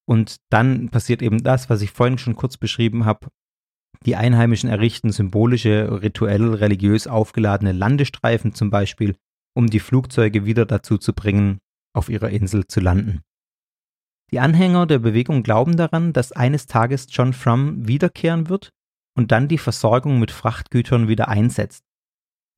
Und 0.07 0.37
dann 0.49 0.89
passiert 0.89 1.21
eben 1.21 1.43
das, 1.43 1.69
was 1.69 1.81
ich 1.81 1.91
vorhin 1.91 2.17
schon 2.17 2.35
kurz 2.35 2.57
beschrieben 2.57 3.05
habe. 3.05 3.27
Die 4.05 4.15
Einheimischen 4.15 4.69
errichten 4.69 5.11
symbolische, 5.11 6.01
rituell, 6.01 6.53
religiös 6.53 7.07
aufgeladene 7.07 7.71
Landestreifen 7.71 8.53
zum 8.53 8.69
Beispiel, 8.69 9.15
um 9.55 9.67
die 9.67 9.79
Flugzeuge 9.79 10.45
wieder 10.45 10.65
dazu 10.65 10.97
zu 10.97 11.13
bringen, 11.13 11.59
auf 11.95 12.09
ihrer 12.09 12.29
Insel 12.29 12.67
zu 12.67 12.81
landen. 12.81 13.21
Die 14.31 14.39
Anhänger 14.39 14.85
der 14.85 14.99
Bewegung 14.99 15.43
glauben 15.43 15.77
daran, 15.77 16.13
dass 16.13 16.31
eines 16.31 16.67
Tages 16.67 17.07
John 17.09 17.33
Frum 17.33 17.87
wiederkehren 17.87 18.49
wird 18.49 18.69
und 19.15 19.31
dann 19.31 19.47
die 19.47 19.57
Versorgung 19.57 20.19
mit 20.19 20.31
Frachtgütern 20.31 21.07
wieder 21.07 21.29
einsetzt. 21.29 21.83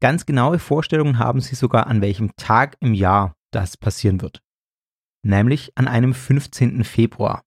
Ganz 0.02 0.26
genaue 0.26 0.60
Vorstellungen 0.60 1.20
haben 1.20 1.42
sie 1.42 1.56
sogar, 1.56 1.88
an 1.88 2.02
welchem 2.02 2.36
Tag 2.36 2.78
im 2.80 2.94
Jahr 2.94 3.34
das 3.52 3.78
passieren 3.78 4.22
wird. 4.22 4.42
Nämlich 5.28 5.74
an 5.76 5.90
einem 5.90 6.14
15. 6.14 6.86
Februar. 6.86 7.44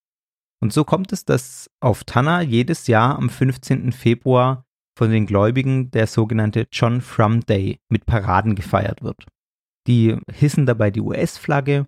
Und 0.62 0.70
so 0.70 0.84
kommt 0.84 1.12
es, 1.12 1.24
dass 1.24 1.70
auf 1.80 2.04
Tanna 2.04 2.42
jedes 2.42 2.88
Jahr 2.88 3.16
am 3.16 3.30
15. 3.30 3.92
Februar 3.92 4.66
von 4.98 5.10
den 5.10 5.24
Gläubigen 5.24 5.90
der 5.90 6.06
sogenannte 6.06 6.68
John 6.70 7.00
Frum 7.00 7.40
Day 7.40 7.80
mit 7.88 8.04
Paraden 8.04 8.54
gefeiert 8.54 9.02
wird. 9.02 9.24
Die 9.86 10.14
hissen 10.30 10.66
dabei 10.66 10.90
die 10.90 11.00
US-Flagge, 11.00 11.86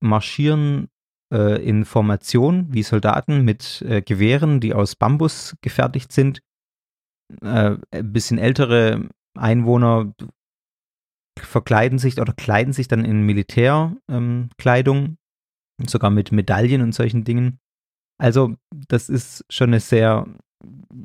marschieren 0.00 0.88
äh, 1.34 1.60
in 1.60 1.84
Formation 1.86 2.72
wie 2.72 2.84
Soldaten 2.84 3.44
mit 3.44 3.82
äh, 3.82 4.00
Gewehren, 4.00 4.60
die 4.60 4.74
aus 4.74 4.94
Bambus 4.94 5.56
gefertigt 5.60 6.12
sind. 6.12 6.40
Äh, 7.40 7.78
ein 7.90 8.12
bisschen 8.12 8.38
ältere 8.38 9.08
Einwohner 9.36 10.14
verkleiden 11.36 11.98
sich 11.98 12.20
oder 12.20 12.32
kleiden 12.32 12.72
sich 12.72 12.86
dann 12.86 13.04
in 13.04 13.22
Militärkleidung, 13.22 13.98
ähm, 14.08 15.16
sogar 15.88 16.10
mit 16.10 16.32
Medaillen 16.32 16.82
und 16.82 16.94
solchen 16.94 17.24
Dingen. 17.24 17.58
Also, 18.18 18.54
das 18.70 19.08
ist 19.08 19.44
schon 19.50 19.70
eine 19.70 19.80
sehr, 19.80 20.26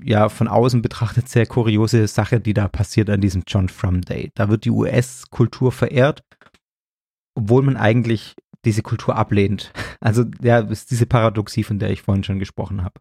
ja, 0.03 0.29
von 0.29 0.47
außen 0.47 0.81
betrachtet 0.81 1.29
sehr 1.29 1.45
kuriose 1.45 2.07
Sache, 2.07 2.39
die 2.39 2.53
da 2.53 2.67
passiert 2.67 3.09
an 3.09 3.21
diesem 3.21 3.43
John 3.47 3.69
Frum 3.69 4.01
Day. 4.01 4.31
Da 4.35 4.49
wird 4.49 4.65
die 4.65 4.71
US-Kultur 4.71 5.71
verehrt, 5.71 6.23
obwohl 7.35 7.63
man 7.63 7.77
eigentlich 7.77 8.35
diese 8.65 8.81
Kultur 8.81 9.15
ablehnt. 9.15 9.71
Also, 9.99 10.25
ja, 10.43 10.59
ist 10.59 10.91
diese 10.91 11.07
Paradoxie, 11.07 11.63
von 11.63 11.79
der 11.79 11.89
ich 11.89 12.03
vorhin 12.03 12.23
schon 12.23 12.37
gesprochen 12.37 12.83
habe. 12.83 12.99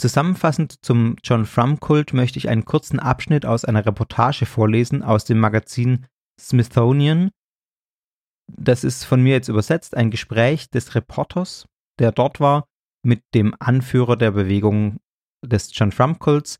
Zusammenfassend 0.00 0.84
zum 0.84 1.16
John 1.24 1.44
Frum-Kult 1.44 2.14
möchte 2.14 2.38
ich 2.38 2.48
einen 2.48 2.64
kurzen 2.64 3.00
Abschnitt 3.00 3.44
aus 3.44 3.64
einer 3.64 3.84
Reportage 3.84 4.46
vorlesen 4.46 5.02
aus 5.02 5.24
dem 5.24 5.40
Magazin 5.40 6.06
Smithsonian. 6.40 7.30
Das 8.46 8.84
ist 8.84 9.04
von 9.04 9.22
mir 9.22 9.32
jetzt 9.32 9.48
übersetzt 9.48 9.96
ein 9.96 10.10
Gespräch 10.10 10.70
des 10.70 10.94
Reporters 10.94 11.66
der 11.98 12.12
dort 12.12 12.40
war, 12.40 12.68
mit 13.04 13.22
dem 13.34 13.54
Anführer 13.58 14.16
der 14.16 14.32
Bewegung 14.32 14.98
des 15.44 15.70
John 15.72 15.92
Frum-Kults. 15.92 16.58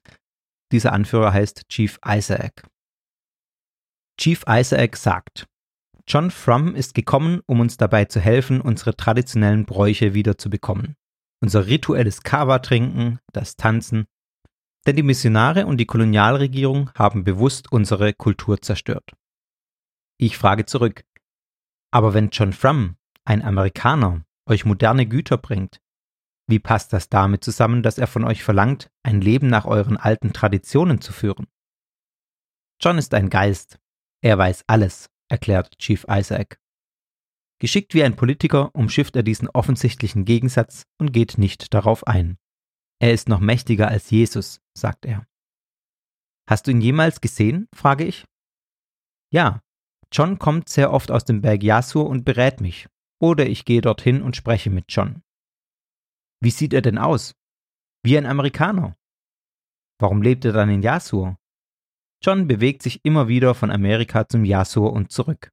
Dieser 0.73 0.93
Anführer 0.93 1.33
heißt 1.33 1.69
Chief 1.69 1.99
Isaac. 2.07 2.67
Chief 4.21 4.45
Isaac 4.49 4.97
sagt, 4.97 5.47
John 6.07 6.31
Frum 6.31 6.75
ist 6.75 6.95
gekommen, 6.95 7.41
um 7.47 7.61
uns 7.61 7.77
dabei 7.77 8.05
zu 8.05 8.21
helfen, 8.21 8.61
unsere 8.61 8.95
traditionellen 8.95 9.65
Bräuche 9.65 10.15
wiederzubekommen. 10.15 10.97
Unser 11.41 11.67
rituelles 11.67 12.23
Kava-Trinken, 12.23 13.19
das 13.33 13.57
Tanzen. 13.57 14.07
Denn 14.87 14.97
die 14.97 15.03
Missionare 15.03 15.67
und 15.67 15.79
die 15.79 15.87
Kolonialregierung 15.87 16.91
haben 16.95 17.25
bewusst 17.25 17.73
unsere 17.73 18.13
Kultur 18.13 18.61
zerstört. 18.61 19.13
Ich 20.19 20.37
frage 20.37 20.67
zurück, 20.67 21.05
aber 21.95 22.13
wenn 22.13 22.31
John 22.31 22.53
Frum, 22.53 22.97
ein 23.25 23.41
Amerikaner, 23.41 24.25
euch 24.47 24.65
moderne 24.65 25.07
Güter 25.07 25.39
bringt. 25.39 25.81
Wie 26.49 26.59
passt 26.59 26.93
das 26.93 27.09
damit 27.09 27.45
zusammen, 27.45 27.85
dass 27.85 27.99
er 27.99 28.09
von 28.09 28.25
euch 28.25 28.43
verlangt, 28.43 28.91
ein 29.05 29.21
Leben 29.21 29.47
nach 29.47 29.65
euren 29.65 29.97
alten 29.97 30.33
Traditionen 30.33 31.01
zu 31.01 31.13
führen? 31.13 31.47
John 32.83 32.99
ist 32.99 33.15
ein 33.15 33.31
Geist. 33.31 33.79
Er 34.23 34.37
weiß 34.37 34.65
alles, 34.67 35.09
erklärt 35.29 35.79
Chief 35.79 36.05
Isaac. 36.11 36.59
Geschickt 37.61 37.95
wie 37.95 38.03
ein 38.03 38.17
Politiker 38.17 38.75
umschifft 38.75 39.15
er 39.15 39.23
diesen 39.23 39.49
offensichtlichen 39.49 40.25
Gegensatz 40.25 40.87
und 40.99 41.13
geht 41.13 41.39
nicht 41.39 41.73
darauf 41.73 42.09
ein. 42.09 42.39
Er 42.99 43.13
ist 43.13 43.29
noch 43.29 43.39
mächtiger 43.39 43.87
als 43.87 44.11
Jesus, 44.11 44.61
sagt 44.77 45.07
er. 45.07 45.29
Hast 46.51 46.67
du 46.67 46.73
ihn 46.73 46.81
jemals 46.81 47.21
gesehen? 47.21 47.69
frage 47.73 48.05
ich. 48.05 48.25
Ja, 49.31 49.64
John 50.17 50.39
kommt 50.39 50.69
sehr 50.69 50.93
oft 50.93 51.11
aus 51.11 51.25
dem 51.25 51.43
Berg 51.43 51.65
Yasur 51.65 52.09
und 52.09 52.25
berät 52.25 52.61
mich, 52.61 52.87
oder 53.21 53.47
ich 53.47 53.65
gehe 53.65 53.81
dorthin 53.81 54.23
und 54.23 54.37
spreche 54.37 54.71
mit 54.71 54.85
John. 54.89 55.23
Wie 56.41 56.51
sieht 56.51 56.73
er 56.73 56.83
denn 56.83 56.99
aus? 56.99 57.35
Wie 58.05 58.17
ein 58.17 58.25
Amerikaner. 58.25 58.95
Warum 59.99 60.23
lebt 60.23 60.45
er 60.45 60.53
dann 60.53 60.71
in 60.71 60.83
Yasur? 60.83 61.37
John 62.23 62.47
bewegt 62.47 62.83
sich 62.85 63.05
immer 63.05 63.27
wieder 63.27 63.57
von 63.57 63.73
Amerika 63.73 64.29
zum 64.29 64.45
Yasur 64.45 64.93
und 64.93 65.11
zurück. 65.11 65.51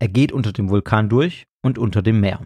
Er 0.00 0.08
geht 0.08 0.32
unter 0.32 0.52
dem 0.52 0.70
Vulkan 0.70 1.08
durch 1.08 1.46
und 1.62 1.78
unter 1.78 2.02
dem 2.02 2.18
Meer. 2.18 2.44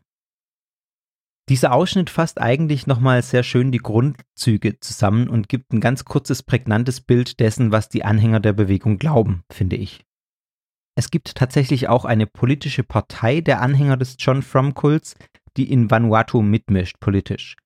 Dieser 1.49 1.73
Ausschnitt 1.73 2.11
fasst 2.11 2.43
eigentlich 2.43 2.87
nochmal 2.87 3.23
sehr 3.23 3.43
schön 3.43 3.73
die 3.73 3.79
Grundzüge 3.79 4.81
zusammen 4.81 5.31
und 5.31 5.49
gibt 5.49 5.73
ein 5.73 5.81
ganz 5.81 6.05
kurzes, 6.05 6.43
prägnantes 6.43 7.01
Bild 7.01 7.41
dessen, 7.41 7.73
was 7.73 7.89
die 7.89 8.05
Anhänger 8.05 8.41
der 8.41 8.53
Bewegung 8.53 8.99
glauben, 8.99 9.45
finde 9.51 9.77
ich. 9.77 10.05
Es 10.95 11.11
gibt 11.11 11.35
tatsächlich 11.35 11.89
auch 11.89 12.05
eine 12.05 12.27
politische 12.27 12.83
Partei 12.83 13.41
der 13.41 13.61
Anhänger 13.61 13.97
des 13.97 14.17
John 14.19 14.43
Frum-Kults, 14.43 15.15
die 15.57 15.71
in 15.71 15.91
Vanuatu 15.91 16.43
mitmischt 16.43 16.97
politisch. 17.01 17.57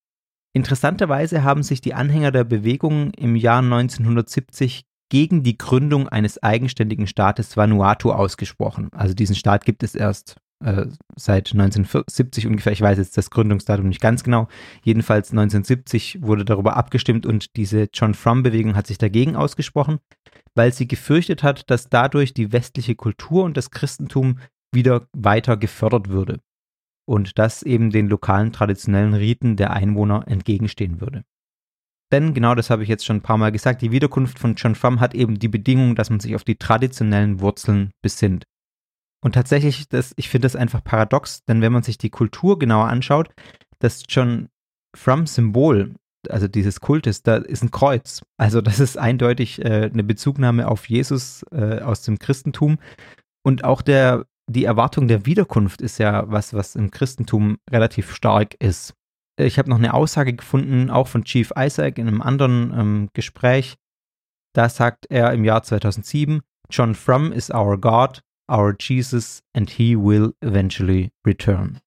Interessanterweise 0.54 1.42
haben 1.42 1.62
sich 1.62 1.80
die 1.80 1.94
Anhänger 1.94 2.30
der 2.30 2.44
Bewegung 2.44 3.12
im 3.14 3.36
Jahr 3.36 3.58
1970 3.58 4.84
gegen 5.08 5.42
die 5.42 5.58
Gründung 5.58 6.08
eines 6.08 6.42
eigenständigen 6.42 7.06
Staates 7.06 7.56
Vanuatu 7.56 8.12
ausgesprochen. 8.12 8.88
Also 8.92 9.14
diesen 9.14 9.36
Staat 9.36 9.64
gibt 9.64 9.82
es 9.82 9.94
erst 9.94 10.36
äh, 10.64 10.86
seit 11.16 11.52
1970 11.52 12.46
ungefähr. 12.46 12.72
Ich 12.72 12.80
weiß 12.80 12.98
jetzt 12.98 13.16
das 13.16 13.30
Gründungsdatum 13.30 13.88
nicht 13.88 14.00
ganz 14.00 14.24
genau. 14.24 14.48
Jedenfalls 14.82 15.30
1970 15.30 16.22
wurde 16.22 16.44
darüber 16.44 16.76
abgestimmt 16.76 17.26
und 17.26 17.56
diese 17.56 17.88
John 17.92 18.14
Frum-Bewegung 18.14 18.76
hat 18.76 18.86
sich 18.86 18.98
dagegen 18.98 19.36
ausgesprochen 19.36 19.98
weil 20.56 20.72
sie 20.72 20.88
gefürchtet 20.88 21.42
hat, 21.42 21.70
dass 21.70 21.88
dadurch 21.88 22.34
die 22.34 22.50
westliche 22.50 22.96
Kultur 22.96 23.44
und 23.44 23.56
das 23.56 23.70
Christentum 23.70 24.38
wieder 24.74 25.06
weiter 25.12 25.56
gefördert 25.56 26.08
würde 26.08 26.40
und 27.06 27.38
das 27.38 27.62
eben 27.62 27.90
den 27.90 28.08
lokalen 28.08 28.52
traditionellen 28.52 29.14
Riten 29.14 29.56
der 29.56 29.72
Einwohner 29.72 30.24
entgegenstehen 30.26 31.00
würde. 31.00 31.22
Denn 32.12 32.34
genau 32.34 32.54
das 32.54 32.70
habe 32.70 32.82
ich 32.82 32.88
jetzt 32.88 33.04
schon 33.04 33.16
ein 33.16 33.22
paar 33.22 33.36
Mal 33.36 33.52
gesagt, 33.52 33.82
die 33.82 33.90
Wiederkunft 33.90 34.38
von 34.38 34.54
John 34.54 34.74
Frum 34.74 35.00
hat 35.00 35.14
eben 35.14 35.38
die 35.38 35.48
Bedingung, 35.48 35.94
dass 35.94 36.08
man 36.08 36.20
sich 36.20 36.34
auf 36.34 36.44
die 36.44 36.56
traditionellen 36.56 37.40
Wurzeln 37.40 37.90
besinnt. 38.00 38.44
Und 39.26 39.32
tatsächlich, 39.32 39.88
das, 39.88 40.12
ich 40.14 40.28
finde 40.28 40.46
das 40.46 40.54
einfach 40.54 40.84
paradox, 40.84 41.44
denn 41.46 41.60
wenn 41.60 41.72
man 41.72 41.82
sich 41.82 41.98
die 41.98 42.10
Kultur 42.10 42.60
genauer 42.60 42.86
anschaut, 42.86 43.30
das 43.80 44.04
John 44.08 44.48
Frum 44.96 45.26
Symbol 45.26 45.96
also 46.30 46.46
dieses 46.46 46.80
Kultes, 46.80 47.24
da 47.24 47.38
ist 47.38 47.64
ein 47.64 47.72
Kreuz. 47.72 48.22
Also 48.36 48.60
das 48.60 48.78
ist 48.78 48.96
eindeutig 48.96 49.64
äh, 49.64 49.90
eine 49.92 50.04
Bezugnahme 50.04 50.68
auf 50.68 50.88
Jesus 50.88 51.44
äh, 51.50 51.80
aus 51.80 52.02
dem 52.02 52.20
Christentum. 52.20 52.78
Und 53.44 53.64
auch 53.64 53.82
der, 53.82 54.26
die 54.48 54.64
Erwartung 54.64 55.08
der 55.08 55.26
Wiederkunft 55.26 55.82
ist 55.82 55.98
ja 55.98 56.30
was, 56.30 56.54
was 56.54 56.76
im 56.76 56.92
Christentum 56.92 57.56
relativ 57.68 58.14
stark 58.14 58.54
ist. 58.60 58.94
Ich 59.40 59.58
habe 59.58 59.70
noch 59.70 59.78
eine 59.78 59.92
Aussage 59.92 60.34
gefunden, 60.34 60.88
auch 60.88 61.08
von 61.08 61.24
Chief 61.24 61.52
Isaac 61.58 61.98
in 61.98 62.06
einem 62.06 62.22
anderen 62.22 62.72
ähm, 62.78 63.08
Gespräch. 63.12 63.74
Da 64.54 64.68
sagt 64.68 65.06
er 65.10 65.32
im 65.32 65.42
Jahr 65.44 65.64
2007, 65.64 66.42
John 66.70 66.94
Frum 66.94 67.32
is 67.32 67.50
our 67.50 67.76
God, 67.76 68.22
our 68.48 68.74
Jesus, 68.78 69.42
and 69.54 69.70
he 69.70 69.96
will 69.96 70.32
eventually 70.40 71.10
return. 71.26 71.80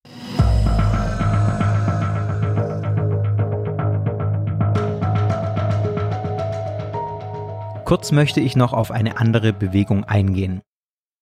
Kurz 7.85 8.11
möchte 8.11 8.39
ich 8.39 8.55
noch 8.55 8.73
auf 8.73 8.91
eine 8.91 9.17
andere 9.17 9.51
Bewegung 9.51 10.03
eingehen. 10.03 10.61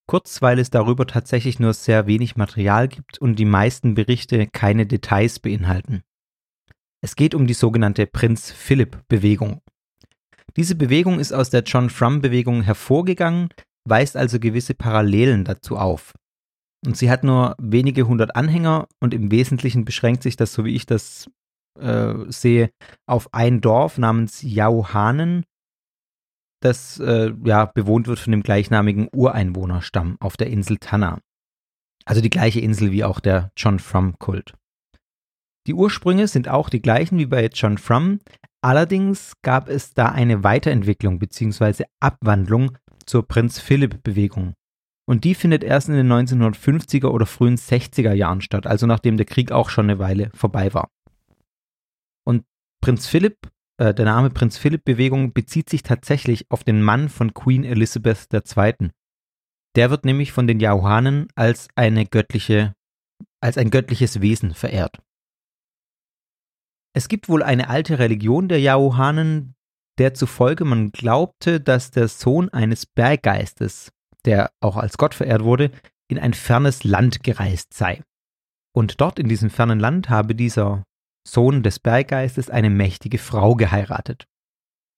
Kurz, 0.05 0.41
weil 0.41 0.59
es 0.59 0.69
darüber 0.69 1.07
tatsächlich 1.07 1.59
nur 1.59 1.73
sehr 1.73 2.07
wenig 2.07 2.35
Material 2.35 2.89
gibt 2.89 3.19
und 3.19 3.37
die 3.37 3.45
meisten 3.45 3.93
Berichte 3.93 4.47
keine 4.47 4.85
Details 4.85 5.39
beinhalten. 5.39 6.01
Es 7.01 7.15
geht 7.15 7.35
um 7.35 7.47
die 7.47 7.53
sogenannte 7.53 8.05
Prinz 8.05 8.51
Philipp 8.51 9.01
Bewegung. 9.07 9.61
Diese 10.57 10.75
Bewegung 10.75 11.19
ist 11.19 11.31
aus 11.31 11.49
der 11.49 11.63
John 11.63 11.89
Frum 11.89 12.19
Bewegung 12.19 12.63
hervorgegangen, 12.63 13.49
weist 13.89 14.17
also 14.17 14.39
gewisse 14.39 14.73
Parallelen 14.73 15.43
dazu 15.43 15.77
auf. 15.77 16.13
Und 16.85 16.97
sie 16.97 17.09
hat 17.09 17.23
nur 17.23 17.55
wenige 17.59 18.07
hundert 18.07 18.35
Anhänger 18.35 18.87
und 18.99 19.13
im 19.13 19.31
Wesentlichen 19.31 19.85
beschränkt 19.85 20.23
sich 20.23 20.35
das, 20.35 20.53
so 20.53 20.63
wie 20.63 20.75
ich 20.75 20.85
das 20.85 21.29
äh, 21.79 22.13
sehe, 22.27 22.69
auf 23.07 23.33
ein 23.33 23.61
Dorf 23.61 23.97
namens 23.97 24.41
Jauhanen 24.41 25.43
das 26.61 26.99
äh, 26.99 27.33
ja 27.43 27.65
bewohnt 27.65 28.07
wird 28.07 28.19
von 28.19 28.31
dem 28.31 28.43
gleichnamigen 28.43 29.09
Ureinwohnerstamm 29.13 30.17
auf 30.19 30.37
der 30.37 30.47
Insel 30.47 30.77
Tanna. 30.77 31.19
Also 32.05 32.21
die 32.21 32.29
gleiche 32.29 32.59
Insel 32.59 32.91
wie 32.91 33.03
auch 33.03 33.19
der 33.19 33.51
John 33.55 33.79
Frum-Kult. 33.79 34.53
Die 35.67 35.73
Ursprünge 35.73 36.27
sind 36.27 36.47
auch 36.47 36.69
die 36.69 36.81
gleichen 36.81 37.17
wie 37.17 37.25
bei 37.25 37.47
John 37.47 37.77
Frum, 37.77 38.19
allerdings 38.61 39.33
gab 39.41 39.67
es 39.67 39.93
da 39.93 40.07
eine 40.07 40.43
Weiterentwicklung 40.43 41.19
bzw. 41.19 41.83
Abwandlung 41.99 42.77
zur 43.07 43.27
Prinz 43.27 43.59
Philipp-Bewegung. 43.59 44.53
Und 45.09 45.23
die 45.23 45.35
findet 45.35 45.63
erst 45.63 45.87
in 45.87 45.95
den 45.95 46.11
1950er 46.11 47.07
oder 47.07 47.25
frühen 47.25 47.55
60er 47.55 48.13
Jahren 48.13 48.41
statt, 48.41 48.67
also 48.67 48.85
nachdem 48.85 49.17
der 49.17 49.25
Krieg 49.25 49.51
auch 49.51 49.69
schon 49.69 49.85
eine 49.85 49.99
Weile 49.99 50.29
vorbei 50.33 50.73
war. 50.73 50.89
Und 52.25 52.43
Prinz 52.81 53.07
Philipp, 53.07 53.37
äh, 53.77 53.93
der 53.93 54.05
Name 54.05 54.29
Prinz 54.29 54.57
Philipp 54.57 54.83
Bewegung 54.83 55.31
bezieht 55.31 55.69
sich 55.69 55.81
tatsächlich 55.81 56.45
auf 56.51 56.65
den 56.65 56.81
Mann 56.81 57.07
von 57.07 57.33
Queen 57.33 57.63
Elizabeth 57.63 58.27
II. 58.33 58.89
Der 59.75 59.89
wird 59.89 60.03
nämlich 60.03 60.33
von 60.33 60.45
den 60.45 60.59
Jahuanen 60.59 61.27
als 61.35 61.69
eine 61.75 62.05
göttliche, 62.05 62.73
als 63.39 63.57
ein 63.57 63.69
göttliches 63.69 64.19
Wesen 64.19 64.53
verehrt. 64.53 65.01
Es 66.93 67.07
gibt 67.07 67.29
wohl 67.29 67.43
eine 67.43 67.69
alte 67.69 67.99
Religion 67.99 68.49
der 68.49 68.59
Jahuanen, 68.59 69.55
der 69.97 70.13
zufolge 70.13 70.65
man 70.65 70.91
glaubte, 70.91 71.59
dass 71.59 71.91
der 71.91 72.07
Sohn 72.07 72.49
eines 72.49 72.85
Berggeistes, 72.85 73.91
der 74.25 74.51
auch 74.61 74.77
als 74.77 74.97
Gott 74.97 75.15
verehrt 75.15 75.43
wurde, 75.43 75.71
in 76.09 76.19
ein 76.19 76.33
fernes 76.33 76.83
Land 76.83 77.23
gereist 77.23 77.73
sei. 77.73 78.01
Und 78.75 79.01
dort 79.01 79.19
in 79.19 79.27
diesem 79.27 79.49
fernen 79.49 79.79
Land 79.79 80.09
habe 80.09 80.35
dieser 80.35 80.83
Sohn 81.27 81.63
des 81.63 81.79
Berggeistes 81.79 82.49
eine 82.49 82.69
mächtige 82.69 83.17
Frau 83.17 83.55
geheiratet. 83.55 84.25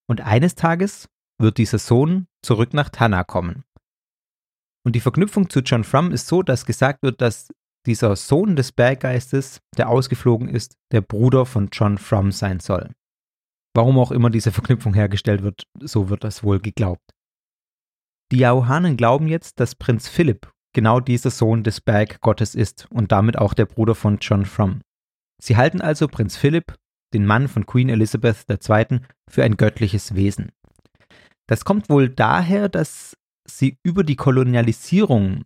Und 0.08 0.22
eines 0.22 0.56
Tages 0.56 1.08
wird 1.40 1.58
dieser 1.58 1.80
Sohn 1.80 2.28
zurück 2.44 2.74
nach 2.74 2.90
Tanna 2.90 3.24
kommen. 3.24 3.64
Und 4.86 4.96
die 4.96 5.00
Verknüpfung 5.00 5.50
zu 5.50 5.60
John 5.60 5.84
Frum 5.84 6.12
ist 6.12 6.28
so, 6.28 6.44
dass 6.44 6.66
gesagt 6.66 7.04
wird, 7.04 7.22
dass 7.22 7.50
dieser 7.86 8.16
Sohn 8.16 8.56
des 8.56 8.72
Berggeistes, 8.72 9.62
der 9.78 9.90
ausgeflogen 9.90 10.50
ist, 10.50 10.76
der 10.92 11.02
Bruder 11.02 11.46
von 11.46 11.70
John 11.72 11.98
Frum 11.98 12.32
sein 12.32 12.60
soll. 12.60 12.92
Warum 13.80 13.98
auch 13.98 14.12
immer 14.12 14.30
diese 14.30 14.52
Verknüpfung 14.52 14.94
hergestellt 14.94 15.42
wird, 15.42 15.64
so 15.80 16.10
wird 16.10 16.26
das 16.26 16.44
wohl 16.44 16.60
geglaubt. 16.60 17.14
Die 18.30 18.40
Jauhanen 18.40 18.98
glauben 18.98 19.30
jetzt, 19.30 19.62
dass 19.62 19.74
Prinz 19.74 20.10
Philipp 20.10 20.52
genau 20.76 21.00
dieser 21.00 21.32
Sohn 21.32 21.64
des 21.64 21.80
Berggottes 21.80 22.56
ist 22.56 22.88
und 22.92 23.14
damit 23.14 23.38
auch 23.38 23.54
der 23.54 23.68
Bruder 23.68 23.96
von 23.96 24.18
John 24.20 24.46
Frum. 24.46 24.82
Sie 25.42 25.56
halten 25.56 25.80
also 25.80 26.10
Prinz 26.10 26.36
Philipp, 26.36 26.76
den 27.14 27.26
Mann 27.26 27.48
von 27.48 27.66
Queen 27.66 27.88
Elizabeth 27.88 28.44
II., 28.50 29.00
für 29.30 29.46
ein 29.46 29.56
göttliches 29.56 30.14
Wesen. 30.14 30.52
Das 31.48 31.64
kommt 31.64 31.90
wohl 31.90 32.10
daher, 32.10 32.68
dass 32.68 33.16
sie 33.48 33.78
über 33.82 34.04
die 34.04 34.18
Kolonialisierung 34.18 35.46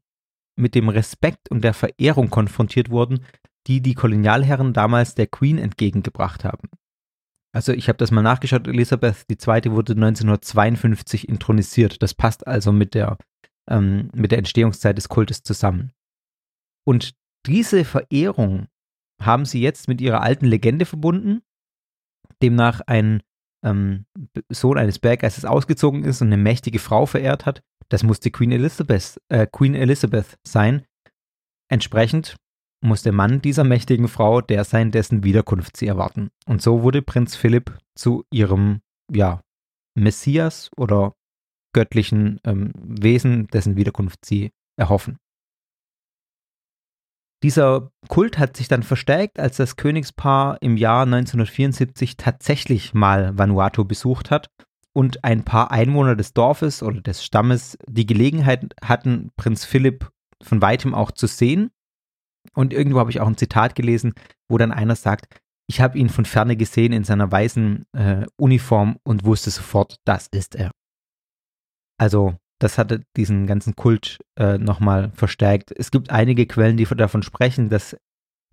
mit 0.59 0.73
dem 0.73 0.89
Respekt 0.89 1.51
und 1.51 1.63
der 1.63 1.75
Verehrung 1.75 2.31
konfrontiert 2.31 2.89
wurden, 2.89 3.23
die 3.67 3.81
die 3.81 3.93
Kolonialherren 3.93 4.73
damals 4.73 5.13
der 5.13 5.27
Queen 5.27 5.59
entgegengebracht 5.59 6.43
haben. 6.43 6.67
Also 7.55 7.71
ich 7.71 7.87
habe 7.87 7.97
das 7.97 8.11
mal 8.11 8.23
nachgeschaut, 8.23 8.67
Elisabeth 8.67 9.25
II. 9.29 9.71
wurde 9.71 9.93
1952 9.93 11.29
intronisiert. 11.29 12.01
Das 12.01 12.13
passt 12.13 12.47
also 12.47 12.71
mit 12.71 12.95
der, 12.95 13.17
ähm, 13.69 14.09
mit 14.13 14.31
der 14.31 14.39
Entstehungszeit 14.39 14.97
des 14.97 15.07
Kultes 15.07 15.43
zusammen. 15.43 15.91
Und 16.85 17.13
diese 17.45 17.85
Verehrung 17.85 18.67
haben 19.21 19.45
sie 19.45 19.61
jetzt 19.61 19.87
mit 19.87 20.01
ihrer 20.01 20.21
alten 20.21 20.45
Legende 20.45 20.85
verbunden, 20.85 21.41
demnach 22.41 22.81
ein 22.87 23.21
ähm, 23.63 24.05
Sohn 24.49 24.77
eines 24.77 24.99
Berggeistes 24.99 25.45
ausgezogen 25.45 26.03
ist 26.03 26.21
und 26.21 26.27
eine 26.27 26.37
mächtige 26.37 26.79
Frau 26.79 27.05
verehrt 27.05 27.45
hat. 27.45 27.61
Das 27.89 28.03
musste 28.03 28.31
Queen 28.31 28.51
Elizabeth, 28.51 29.21
äh, 29.29 29.45
Queen 29.45 29.75
Elizabeth 29.75 30.37
sein. 30.43 30.85
Entsprechend 31.69 32.35
muss 32.83 33.01
der 33.01 33.13
Mann 33.13 33.41
dieser 33.41 33.63
mächtigen 33.63 34.07
Frau 34.07 34.41
der 34.41 34.63
sein, 34.63 34.91
dessen 34.91 35.23
Wiederkunft 35.23 35.77
sie 35.77 35.87
erwarten. 35.87 36.29
Und 36.45 36.61
so 36.61 36.83
wurde 36.83 37.01
Prinz 37.01 37.35
Philipp 37.35 37.77
zu 37.95 38.25
ihrem, 38.31 38.81
ja, 39.11 39.41
Messias 39.95 40.69
oder 40.75 41.13
göttlichen 41.73 42.39
ähm, 42.43 42.71
Wesen, 42.75 43.47
dessen 43.47 43.75
Wiederkunft 43.75 44.25
sie 44.25 44.51
erhoffen. 44.77 45.17
Dieser 47.43 47.91
Kult 48.07 48.37
hat 48.37 48.55
sich 48.55 48.69
dann 48.69 48.83
verstärkt, 48.83 49.39
als 49.39 49.57
das 49.57 49.75
Königspaar 49.75 50.57
im 50.61 50.77
Jahr 50.77 51.03
1974 51.03 52.15
tatsächlich 52.15 52.93
mal 52.93 53.37
Vanuatu 53.37 53.83
besucht 53.83 54.31
hat 54.31 54.49
und 54.93 55.23
ein 55.25 55.43
paar 55.43 55.71
Einwohner 55.71 56.15
des 56.15 56.33
Dorfes 56.33 56.81
oder 56.81 57.01
des 57.01 57.23
Stammes 57.23 57.77
die 57.85 58.05
Gelegenheit 58.05 58.73
hatten, 58.81 59.31
Prinz 59.35 59.65
Philipp 59.65 60.09
von 60.41 60.61
weitem 60.61 60.93
auch 60.93 61.11
zu 61.11 61.27
sehen 61.27 61.71
und 62.55 62.73
irgendwo 62.73 62.99
habe 62.99 63.11
ich 63.11 63.19
auch 63.19 63.27
ein 63.27 63.37
Zitat 63.37 63.75
gelesen, 63.75 64.13
wo 64.49 64.57
dann 64.57 64.71
einer 64.71 64.95
sagt, 64.95 65.27
ich 65.67 65.81
habe 65.81 65.97
ihn 65.97 66.09
von 66.09 66.25
ferne 66.25 66.57
gesehen 66.57 66.93
in 66.93 67.03
seiner 67.03 67.31
weißen 67.31 67.85
äh, 67.93 68.25
Uniform 68.37 68.97
und 69.03 69.23
wusste 69.23 69.49
sofort, 69.49 69.97
das 70.05 70.27
ist 70.27 70.55
er. 70.55 70.71
Also 71.97 72.35
das 72.59 72.77
hatte 72.77 73.03
diesen 73.17 73.47
ganzen 73.47 73.75
Kult 73.75 74.19
äh, 74.37 74.57
nochmal 74.57 75.11
verstärkt. 75.15 75.71
Es 75.75 75.91
gibt 75.91 76.11
einige 76.11 76.45
Quellen, 76.45 76.77
die 76.77 76.85
davon 76.85 77.23
sprechen, 77.23 77.69
dass 77.69 77.97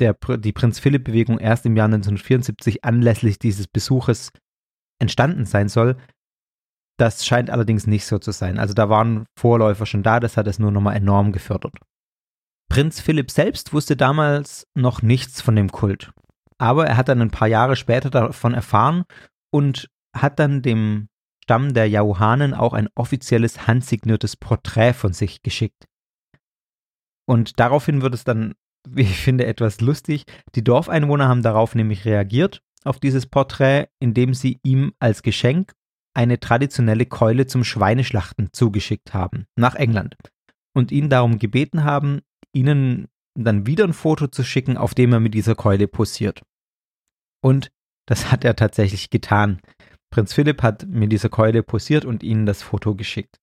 der, 0.01 0.15
die 0.15 0.53
Prinz 0.53 0.79
Philipp-Bewegung 0.79 1.39
erst 1.39 1.67
im 1.67 1.77
Jahr 1.77 1.87
1974 1.87 2.85
anlässlich 2.85 3.39
dieses 3.39 3.67
Besuches 3.69 4.33
entstanden 5.01 5.45
sein 5.45 5.69
soll. 5.69 5.97
Das 6.99 7.25
scheint 7.25 7.51
allerdings 7.51 7.87
nicht 7.87 8.05
so 8.05 8.19
zu 8.19 8.33
sein. 8.33 8.59
Also 8.59 8.75
da 8.75 8.89
waren 8.89 9.27
Vorläufer 9.39 9.87
schon 9.87 10.03
da, 10.03 10.21
das 10.21 10.37
hat 10.37 10.47
es 10.47 10.59
nur 10.59 10.71
nochmal 10.71 10.97
enorm 10.97 11.33
gefördert. 11.33 11.75
Prinz 12.71 13.01
Philipp 13.01 13.33
selbst 13.33 13.73
wusste 13.73 13.97
damals 13.97 14.67
noch 14.75 15.03
nichts 15.03 15.43
von 15.43 15.57
dem 15.57 15.73
Kult. 15.73 16.13
Aber 16.57 16.87
er 16.87 16.97
hat 16.97 17.09
dann 17.09 17.21
ein 17.21 17.33
paar 17.33 17.49
Jahre 17.49 17.75
später 17.75 18.11
davon 18.11 18.55
erfahren 18.55 19.05
und 19.51 19.91
hat 20.17 20.39
dann 20.39 20.63
dem 20.63 21.09
Stamm 21.43 21.75
der 21.75 21.89
Jauhanen 21.89 22.55
auch 22.55 22.73
ein 22.73 22.89
offizielles 22.95 23.67
handsigniertes 23.67 24.37
Porträt 24.37 24.93
von 24.93 25.13
sich 25.13 25.43
geschickt. 25.43 25.87
Und 27.27 27.59
daraufhin 27.59 28.03
wird 28.03 28.15
es 28.15 28.23
dann, 28.23 28.55
wie 28.89 29.03
ich 29.03 29.19
finde, 29.19 29.47
etwas 29.47 29.81
lustig. 29.81 30.25
Die 30.55 30.63
Dorfeinwohner 30.63 31.27
haben 31.27 31.43
darauf 31.43 31.75
nämlich 31.75 32.05
reagiert, 32.05 32.63
auf 32.85 33.01
dieses 33.01 33.27
Porträt, 33.27 33.89
indem 33.99 34.33
sie 34.33 34.61
ihm 34.63 34.93
als 35.01 35.23
Geschenk 35.23 35.73
eine 36.15 36.39
traditionelle 36.39 37.07
Keule 37.07 37.47
zum 37.47 37.65
Schweineschlachten 37.65 38.51
zugeschickt 38.53 39.13
haben, 39.13 39.47
nach 39.57 39.75
England. 39.75 40.17
Und 40.73 40.93
ihn 40.93 41.09
darum 41.09 41.41
gebeten 41.41 41.83
haben, 41.83 42.21
ihnen 42.53 43.09
dann 43.35 43.67
wieder 43.67 43.85
ein 43.85 43.93
Foto 43.93 44.27
zu 44.27 44.43
schicken, 44.43 44.77
auf 44.77 44.95
dem 44.95 45.13
er 45.13 45.21
mit 45.21 45.35
dieser 45.35 45.55
Keule 45.55 45.89
posiert. 45.89 46.43
Und 47.43 47.71
das 48.07 48.31
hat 48.33 48.45
er 48.45 48.57
tatsächlich 48.57 49.11
getan. 49.11 49.61
Prinz 50.13 50.35
Philipp 50.35 50.63
hat 50.63 50.87
mit 50.87 51.13
dieser 51.13 51.29
Keule 51.29 51.63
posiert 51.63 52.05
und 52.05 52.23
ihnen 52.23 52.47
das 52.47 52.63
Foto 52.63 52.95
geschickt. 52.95 53.39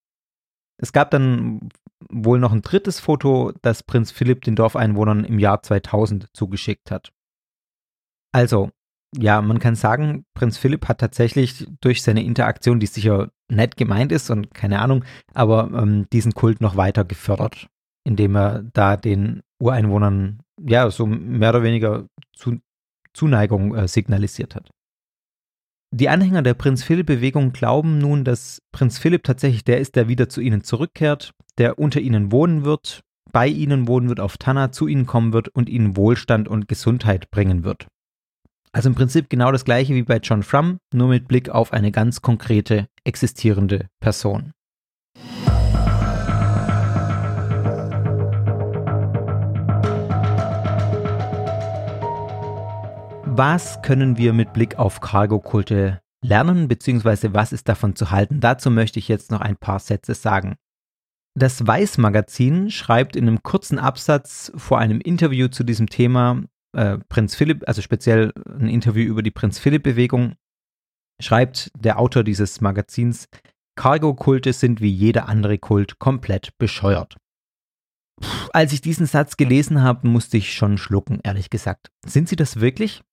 Es 0.80 0.92
gab 0.92 1.10
dann 1.12 1.70
wohl 2.10 2.40
noch 2.40 2.52
ein 2.52 2.62
drittes 2.62 3.00
Foto, 3.00 3.54
das 3.62 3.82
Prinz 3.82 4.12
Philipp 4.12 4.44
den 4.44 4.56
Dorfeinwohnern 4.56 5.24
im 5.24 5.40
Jahr 5.40 5.64
2000 5.64 6.28
zugeschickt 6.34 6.92
hat. 6.92 7.12
Also, 8.34 8.70
ja, 9.18 9.42
man 9.42 9.60
kann 9.60 9.76
sagen, 9.76 10.26
Prinz 10.36 10.58
Philipp 10.58 10.88
hat 10.88 11.00
tatsächlich 11.00 11.66
durch 11.80 12.04
seine 12.04 12.24
Interaktion, 12.24 12.80
die 12.80 12.86
sicher 12.86 13.32
nett 13.50 13.78
gemeint 13.78 14.12
ist 14.12 14.30
und 14.30 14.54
keine 14.54 14.80
Ahnung, 14.80 15.06
aber 15.34 15.72
ähm, 15.74 16.08
diesen 16.12 16.34
Kult 16.34 16.60
noch 16.60 16.76
weiter 16.76 17.06
gefördert 17.06 17.70
indem 18.08 18.36
er 18.36 18.64
da 18.74 18.96
den 18.96 19.42
Ureinwohnern 19.60 20.40
ja 20.60 20.90
so 20.90 21.06
mehr 21.06 21.50
oder 21.50 21.64
weniger 21.64 22.08
zu, 22.34 22.58
Zuneigung 23.14 23.76
äh, 23.76 23.88
signalisiert 23.88 24.56
hat. 24.56 24.70
Die 25.92 26.10
Anhänger 26.10 26.42
der 26.42 26.54
Prinz 26.54 26.84
Philipp-Bewegung 26.84 27.54
glauben 27.54 27.98
nun, 27.98 28.24
dass 28.24 28.62
Prinz 28.72 28.98
Philipp 28.98 29.24
tatsächlich 29.24 29.64
der 29.64 29.80
ist, 29.80 29.96
der 29.96 30.08
wieder 30.08 30.30
zu 30.30 30.42
ihnen 30.42 30.64
zurückkehrt, 30.64 31.34
der 31.58 31.80
unter 31.80 32.00
ihnen 32.00 32.32
wohnen 32.32 32.66
wird, 32.66 33.02
bei 33.32 33.48
ihnen 33.48 33.88
wohnen 33.88 34.10
wird 34.10 34.20
auf 34.20 34.38
Tanna, 34.38 34.72
zu 34.72 34.88
ihnen 34.88 35.06
kommen 35.06 35.34
wird 35.34 35.50
und 35.50 35.70
ihnen 35.70 35.98
Wohlstand 35.98 36.48
und 36.48 36.68
Gesundheit 36.68 37.30
bringen 37.30 37.64
wird. 37.64 37.88
Also 38.72 38.90
im 38.90 38.96
Prinzip 38.96 39.30
genau 39.30 39.52
das 39.52 39.66
gleiche 39.66 39.96
wie 39.96 40.04
bei 40.04 40.18
John 40.18 40.44
Frum, 40.44 40.78
nur 40.94 41.08
mit 41.08 41.28
Blick 41.28 41.50
auf 41.50 41.74
eine 41.74 41.92
ganz 41.92 42.22
konkrete 42.22 42.88
existierende 43.04 43.88
Person. 44.00 44.54
Was 53.40 53.84
können 53.84 54.18
wir 54.18 54.34
mit 54.34 54.52
Blick 54.52 54.80
auf 54.80 55.00
Cargo-Kulte 55.00 56.02
lernen, 56.26 56.68
beziehungsweise 56.68 57.36
was 57.36 57.54
ist 57.54 57.70
davon 57.70 57.96
zu 57.96 58.10
halten? 58.10 58.40
Dazu 58.40 58.72
möchte 58.72 58.98
ich 58.98 59.08
jetzt 59.08 59.30
noch 59.30 59.42
ein 59.42 59.58
paar 59.58 59.78
Sätze 59.78 60.16
sagen. 60.16 60.56
Das 61.36 61.68
Weiß-Magazin 61.68 62.72
schreibt 62.72 63.16
in 63.16 63.28
einem 63.28 63.44
kurzen 63.44 63.78
Absatz 63.78 64.52
vor 64.56 64.80
einem 64.80 65.00
Interview 65.00 65.50
zu 65.50 65.64
diesem 65.64 65.88
Thema 65.88 66.46
äh, 66.76 66.98
Prinz 67.10 67.36
Philipp, 67.36 67.64
also 67.68 67.84
speziell 67.84 68.34
ein 68.60 68.70
Interview 68.70 69.04
über 69.04 69.22
die 69.22 69.30
Prinz 69.30 69.60
Philipp-Bewegung, 69.60 70.34
schreibt 71.22 71.70
der 71.78 72.00
Autor 72.00 72.24
dieses 72.24 72.60
Magazins, 72.60 73.28
Cargo-Kulte 73.76 74.52
sind 74.52 74.82
wie 74.82 74.90
jeder 74.90 75.30
andere 75.30 75.60
Kult 75.60 76.00
komplett 76.00 76.58
bescheuert. 76.58 77.18
Puh, 78.20 78.50
als 78.52 78.74
ich 78.74 78.82
diesen 78.82 79.06
Satz 79.06 79.38
gelesen 79.38 79.84
habe, 79.84 80.08
musste 80.08 80.38
ich 80.38 80.56
schon 80.56 80.80
schlucken, 80.80 81.20
ehrlich 81.22 81.52
gesagt. 81.52 81.92
Sind 82.04 82.30
sie 82.30 82.36
das 82.36 82.60
wirklich? 82.60 83.04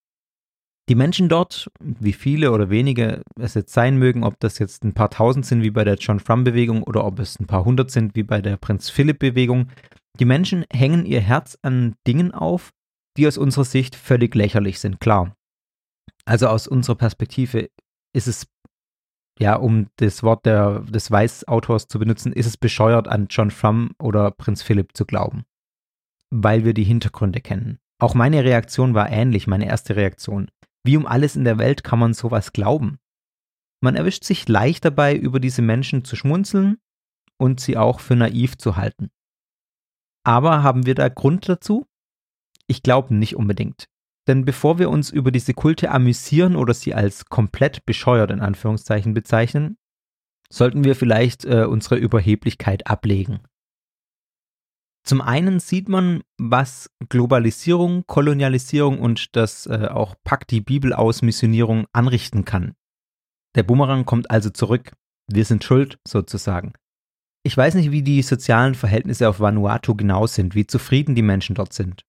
Die 0.87 0.95
Menschen 0.95 1.29
dort, 1.29 1.71
wie 1.79 2.13
viele 2.13 2.51
oder 2.51 2.69
wenige 2.69 3.23
es 3.39 3.55
jetzt 3.55 3.73
sein 3.73 3.97
mögen, 3.97 4.23
ob 4.23 4.39
das 4.39 4.59
jetzt 4.59 4.83
ein 4.83 4.93
paar 4.93 5.09
tausend 5.09 5.45
sind 5.45 5.63
wie 5.63 5.71
bei 5.71 5.83
der 5.83 5.95
John 5.95 6.19
Frum-Bewegung 6.19 6.83
oder 6.83 7.05
ob 7.05 7.19
es 7.19 7.39
ein 7.39 7.47
paar 7.47 7.65
hundert 7.65 7.89
sind 7.89 8.15
wie 8.15 8.23
bei 8.23 8.39
der 8.39 8.57
Prinz 8.57 8.89
Philipp-Bewegung, 8.89 9.69
die 10.19 10.25
Menschen 10.25 10.63
hängen 10.71 11.05
ihr 11.05 11.21
Herz 11.21 11.57
an 11.63 11.95
Dingen 12.05 12.31
auf, 12.31 12.71
die 13.17 13.27
aus 13.27 13.37
unserer 13.37 13.65
Sicht 13.65 13.95
völlig 13.95 14.35
lächerlich 14.35 14.79
sind, 14.79 14.99
klar. 14.99 15.35
Also 16.25 16.47
aus 16.47 16.67
unserer 16.67 16.95
Perspektive 16.95 17.69
ist 18.13 18.27
es, 18.27 18.47
ja, 19.39 19.55
um 19.55 19.87
das 19.97 20.21
Wort 20.21 20.45
der, 20.45 20.81
des 20.81 21.09
Weißautors 21.09 21.87
zu 21.87 21.97
benutzen, 21.97 22.31
ist 22.31 22.45
es 22.45 22.57
bescheuert, 22.57 23.07
an 23.07 23.27
John 23.29 23.51
Frum 23.51 23.91
oder 23.99 24.31
Prinz 24.31 24.61
Philipp 24.61 24.95
zu 24.95 25.05
glauben. 25.05 25.45
Weil 26.31 26.63
wir 26.63 26.73
die 26.73 26.83
Hintergründe 26.83 27.41
kennen. 27.41 27.79
Auch 27.99 28.13
meine 28.13 28.43
Reaktion 28.43 28.93
war 28.93 29.09
ähnlich, 29.09 29.47
meine 29.47 29.67
erste 29.67 29.95
Reaktion. 29.95 30.49
Wie 30.85 30.97
um 30.97 31.07
alles 31.07 31.35
in 31.35 31.45
der 31.45 31.57
Welt 31.57 31.83
kann 31.83 31.97
man 31.97 32.13
sowas 32.13 32.53
glauben? 32.53 32.99
Man 33.81 33.95
erwischt 33.95 34.23
sich 34.23 34.47
leicht 34.47 34.85
dabei, 34.85 35.15
über 35.15 35.39
diese 35.39 35.63
Menschen 35.63 36.05
zu 36.05 36.15
schmunzeln 36.15 36.77
und 37.37 37.59
sie 37.59 37.75
auch 37.75 37.99
für 37.99 38.15
naiv 38.15 38.57
zu 38.57 38.77
halten. 38.77 39.09
Aber 40.23 40.61
haben 40.61 40.85
wir 40.85 40.93
da 40.93 41.09
Grund 41.09 41.49
dazu? 41.49 41.87
Ich 42.67 42.83
glaube 42.83 43.15
nicht 43.15 43.35
unbedingt. 43.35 43.87
Denn 44.27 44.45
bevor 44.45 44.77
wir 44.77 44.91
uns 44.91 45.09
über 45.09 45.31
diese 45.31 45.55
Kulte 45.55 45.89
amüsieren 45.89 46.55
oder 46.55 46.73
sie 46.75 46.93
als 46.93 47.25
komplett 47.25 47.85
bescheuert 47.85 48.29
in 48.29 48.41
Anführungszeichen 48.41 49.15
bezeichnen, 49.15 49.77
sollten 50.51 50.83
wir 50.83 50.95
vielleicht 50.95 51.45
äh, 51.45 51.65
unsere 51.65 51.95
Überheblichkeit 51.95 52.85
ablegen. 52.85 53.39
Zum 55.05 55.21
einen 55.21 55.59
sieht 55.59 55.87
man, 55.87 56.23
was 56.39 56.89
Globalisierung, 57.09 58.05
Kolonialisierung 58.07 58.99
und 58.99 59.35
das 59.35 59.67
äh, 59.67 59.87
auch 59.91 60.15
Pakt 60.23 60.49
die 60.49 60.61
Bibel 60.61 60.93
aus 60.93 61.21
Missionierung 61.21 61.85
anrichten 61.93 62.43
kann. 62.43 62.73
Der 63.53 63.61
Bumerang 63.61 64.05
kommt 64.05 64.31
also 64.31 64.49
zurück. 64.49 64.93
Wir 65.27 65.45
sind 65.45 65.63
schuld, 65.63 65.99
sozusagen. 66.07 66.73
Ich 67.43 67.55
weiß 67.55 67.75
nicht, 67.75 67.91
wie 67.91 68.01
die 68.01 68.23
sozialen 68.23 68.73
Verhältnisse 68.73 69.29
auf 69.29 69.39
Vanuatu 69.39 69.93
genau 69.93 70.25
sind, 70.25 70.55
wie 70.55 70.65
zufrieden 70.65 71.13
die 71.13 71.21
Menschen 71.21 71.53
dort 71.53 71.73
sind. 71.73 72.03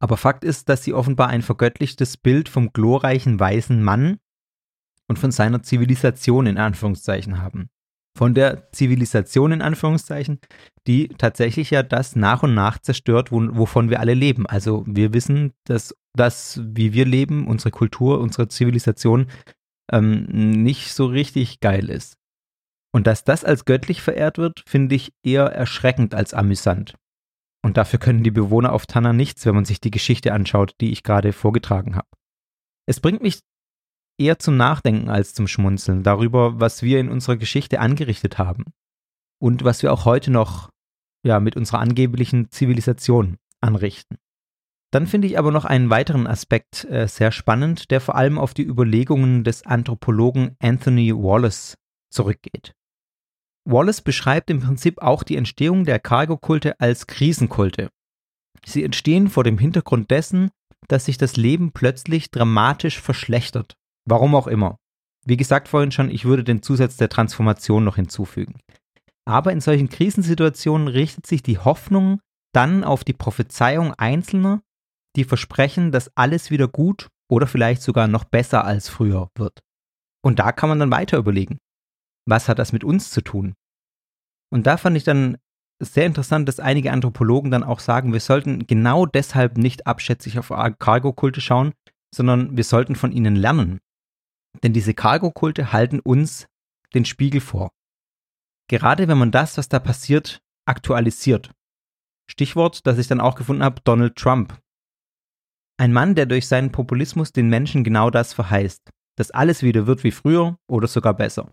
Aber 0.00 0.16
Fakt 0.16 0.42
ist, 0.42 0.70
dass 0.70 0.82
sie 0.82 0.94
offenbar 0.94 1.28
ein 1.28 1.42
vergöttlichtes 1.42 2.16
Bild 2.16 2.48
vom 2.48 2.72
glorreichen 2.72 3.38
weißen 3.38 3.82
Mann 3.82 4.18
und 5.06 5.18
von 5.18 5.32
seiner 5.32 5.62
Zivilisation 5.62 6.46
in 6.46 6.56
Anführungszeichen 6.56 7.42
haben 7.42 7.68
von 8.16 8.34
der 8.34 8.72
Zivilisation 8.72 9.52
in 9.52 9.62
Anführungszeichen, 9.62 10.40
die 10.86 11.08
tatsächlich 11.08 11.70
ja 11.70 11.82
das 11.82 12.16
nach 12.16 12.42
und 12.42 12.54
nach 12.54 12.78
zerstört, 12.78 13.30
wo, 13.30 13.40
wovon 13.56 13.90
wir 13.90 14.00
alle 14.00 14.14
leben. 14.14 14.46
Also 14.46 14.84
wir 14.86 15.12
wissen, 15.12 15.52
dass 15.64 15.94
das, 16.14 16.60
wie 16.64 16.94
wir 16.94 17.04
leben, 17.04 17.46
unsere 17.46 17.70
Kultur, 17.70 18.20
unsere 18.20 18.48
Zivilisation 18.48 19.26
ähm, 19.92 20.26
nicht 20.30 20.92
so 20.92 21.06
richtig 21.06 21.60
geil 21.60 21.90
ist. 21.90 22.16
Und 22.92 23.06
dass 23.06 23.24
das 23.24 23.44
als 23.44 23.66
göttlich 23.66 24.00
verehrt 24.00 24.38
wird, 24.38 24.62
finde 24.66 24.94
ich 24.94 25.12
eher 25.22 25.44
erschreckend 25.44 26.14
als 26.14 26.32
amüsant. 26.32 26.94
Und 27.62 27.76
dafür 27.76 27.98
können 27.98 28.22
die 28.22 28.30
Bewohner 28.30 28.72
auf 28.72 28.86
Tanna 28.86 29.12
nichts, 29.12 29.44
wenn 29.44 29.54
man 29.54 29.66
sich 29.66 29.80
die 29.80 29.90
Geschichte 29.90 30.32
anschaut, 30.32 30.74
die 30.80 30.92
ich 30.92 31.02
gerade 31.02 31.34
vorgetragen 31.34 31.96
habe. 31.96 32.08
Es 32.86 33.00
bringt 33.00 33.22
mich 33.22 33.40
eher 34.18 34.38
zum 34.38 34.56
Nachdenken 34.56 35.08
als 35.08 35.34
zum 35.34 35.46
Schmunzeln 35.46 36.02
darüber, 36.02 36.60
was 36.60 36.82
wir 36.82 37.00
in 37.00 37.08
unserer 37.08 37.36
Geschichte 37.36 37.80
angerichtet 37.80 38.38
haben 38.38 38.64
und 39.38 39.64
was 39.64 39.82
wir 39.82 39.92
auch 39.92 40.04
heute 40.04 40.30
noch 40.30 40.70
ja, 41.24 41.40
mit 41.40 41.56
unserer 41.56 41.80
angeblichen 41.80 42.50
Zivilisation 42.50 43.36
anrichten. 43.60 44.18
Dann 44.92 45.06
finde 45.06 45.26
ich 45.26 45.38
aber 45.38 45.50
noch 45.50 45.64
einen 45.64 45.90
weiteren 45.90 46.26
Aspekt 46.26 46.84
äh, 46.84 47.08
sehr 47.08 47.32
spannend, 47.32 47.90
der 47.90 48.00
vor 48.00 48.14
allem 48.14 48.38
auf 48.38 48.54
die 48.54 48.62
Überlegungen 48.62 49.42
des 49.44 49.66
Anthropologen 49.66 50.56
Anthony 50.60 51.12
Wallace 51.12 51.76
zurückgeht. 52.10 52.72
Wallace 53.68 54.00
beschreibt 54.00 54.48
im 54.48 54.60
Prinzip 54.60 55.02
auch 55.02 55.24
die 55.24 55.36
Entstehung 55.36 55.84
der 55.84 55.98
Cargo-Kulte 55.98 56.78
als 56.80 57.08
Krisenkulte. 57.08 57.90
Sie 58.64 58.84
entstehen 58.84 59.28
vor 59.28 59.42
dem 59.42 59.58
Hintergrund 59.58 60.10
dessen, 60.10 60.50
dass 60.86 61.06
sich 61.06 61.18
das 61.18 61.36
Leben 61.36 61.72
plötzlich 61.72 62.30
dramatisch 62.30 63.00
verschlechtert 63.00 63.76
Warum 64.06 64.34
auch 64.34 64.46
immer. 64.46 64.78
Wie 65.24 65.36
gesagt 65.36 65.68
vorhin 65.68 65.90
schon, 65.90 66.08
ich 66.08 66.24
würde 66.24 66.44
den 66.44 66.62
Zusatz 66.62 66.96
der 66.96 67.08
Transformation 67.08 67.84
noch 67.84 67.96
hinzufügen. 67.96 68.60
Aber 69.24 69.52
in 69.52 69.60
solchen 69.60 69.88
Krisensituationen 69.88 70.86
richtet 70.86 71.26
sich 71.26 71.42
die 71.42 71.58
Hoffnung 71.58 72.20
dann 72.54 72.84
auf 72.84 73.02
die 73.02 73.12
Prophezeiung 73.12 73.92
Einzelner, 73.94 74.62
die 75.16 75.24
versprechen, 75.24 75.90
dass 75.90 76.16
alles 76.16 76.50
wieder 76.50 76.68
gut 76.68 77.08
oder 77.28 77.46
vielleicht 77.46 77.82
sogar 77.82 78.06
noch 78.06 78.24
besser 78.24 78.64
als 78.64 78.88
früher 78.88 79.28
wird. 79.36 79.60
Und 80.24 80.38
da 80.38 80.52
kann 80.52 80.68
man 80.68 80.78
dann 80.78 80.92
weiter 80.92 81.18
überlegen, 81.18 81.58
was 82.26 82.48
hat 82.48 82.58
das 82.58 82.72
mit 82.72 82.84
uns 82.84 83.10
zu 83.10 83.20
tun? 83.20 83.54
Und 84.52 84.66
da 84.66 84.76
fand 84.76 84.96
ich 84.96 85.04
dann 85.04 85.38
sehr 85.82 86.06
interessant, 86.06 86.48
dass 86.48 86.60
einige 86.60 86.92
Anthropologen 86.92 87.50
dann 87.50 87.64
auch 87.64 87.80
sagen, 87.80 88.12
wir 88.12 88.20
sollten 88.20 88.66
genau 88.66 89.06
deshalb 89.06 89.58
nicht 89.58 89.86
abschätzig 89.86 90.38
auf 90.38 90.48
Cargo-Kulte 90.78 91.40
schauen, 91.40 91.72
sondern 92.14 92.56
wir 92.56 92.64
sollten 92.64 92.94
von 92.94 93.12
ihnen 93.12 93.36
lernen. 93.36 93.80
Denn 94.62 94.72
diese 94.72 94.94
Cargo-Kulte 94.94 95.72
halten 95.72 96.00
uns 96.00 96.46
den 96.94 97.04
Spiegel 97.04 97.40
vor. 97.40 97.70
Gerade 98.68 99.08
wenn 99.08 99.18
man 99.18 99.30
das, 99.30 99.58
was 99.58 99.68
da 99.68 99.78
passiert, 99.78 100.40
aktualisiert. 100.66 101.50
Stichwort, 102.28 102.86
das 102.86 102.98
ich 102.98 103.06
dann 103.06 103.20
auch 103.20 103.36
gefunden 103.36 103.62
habe, 103.62 103.80
Donald 103.84 104.16
Trump. 104.16 104.58
Ein 105.78 105.92
Mann, 105.92 106.14
der 106.14 106.26
durch 106.26 106.48
seinen 106.48 106.72
Populismus 106.72 107.32
den 107.32 107.48
Menschen 107.48 107.84
genau 107.84 108.10
das 108.10 108.32
verheißt, 108.32 108.90
dass 109.16 109.30
alles 109.30 109.62
wieder 109.62 109.86
wird 109.86 110.04
wie 110.04 110.10
früher 110.10 110.56
oder 110.68 110.88
sogar 110.88 111.14
besser. 111.14 111.52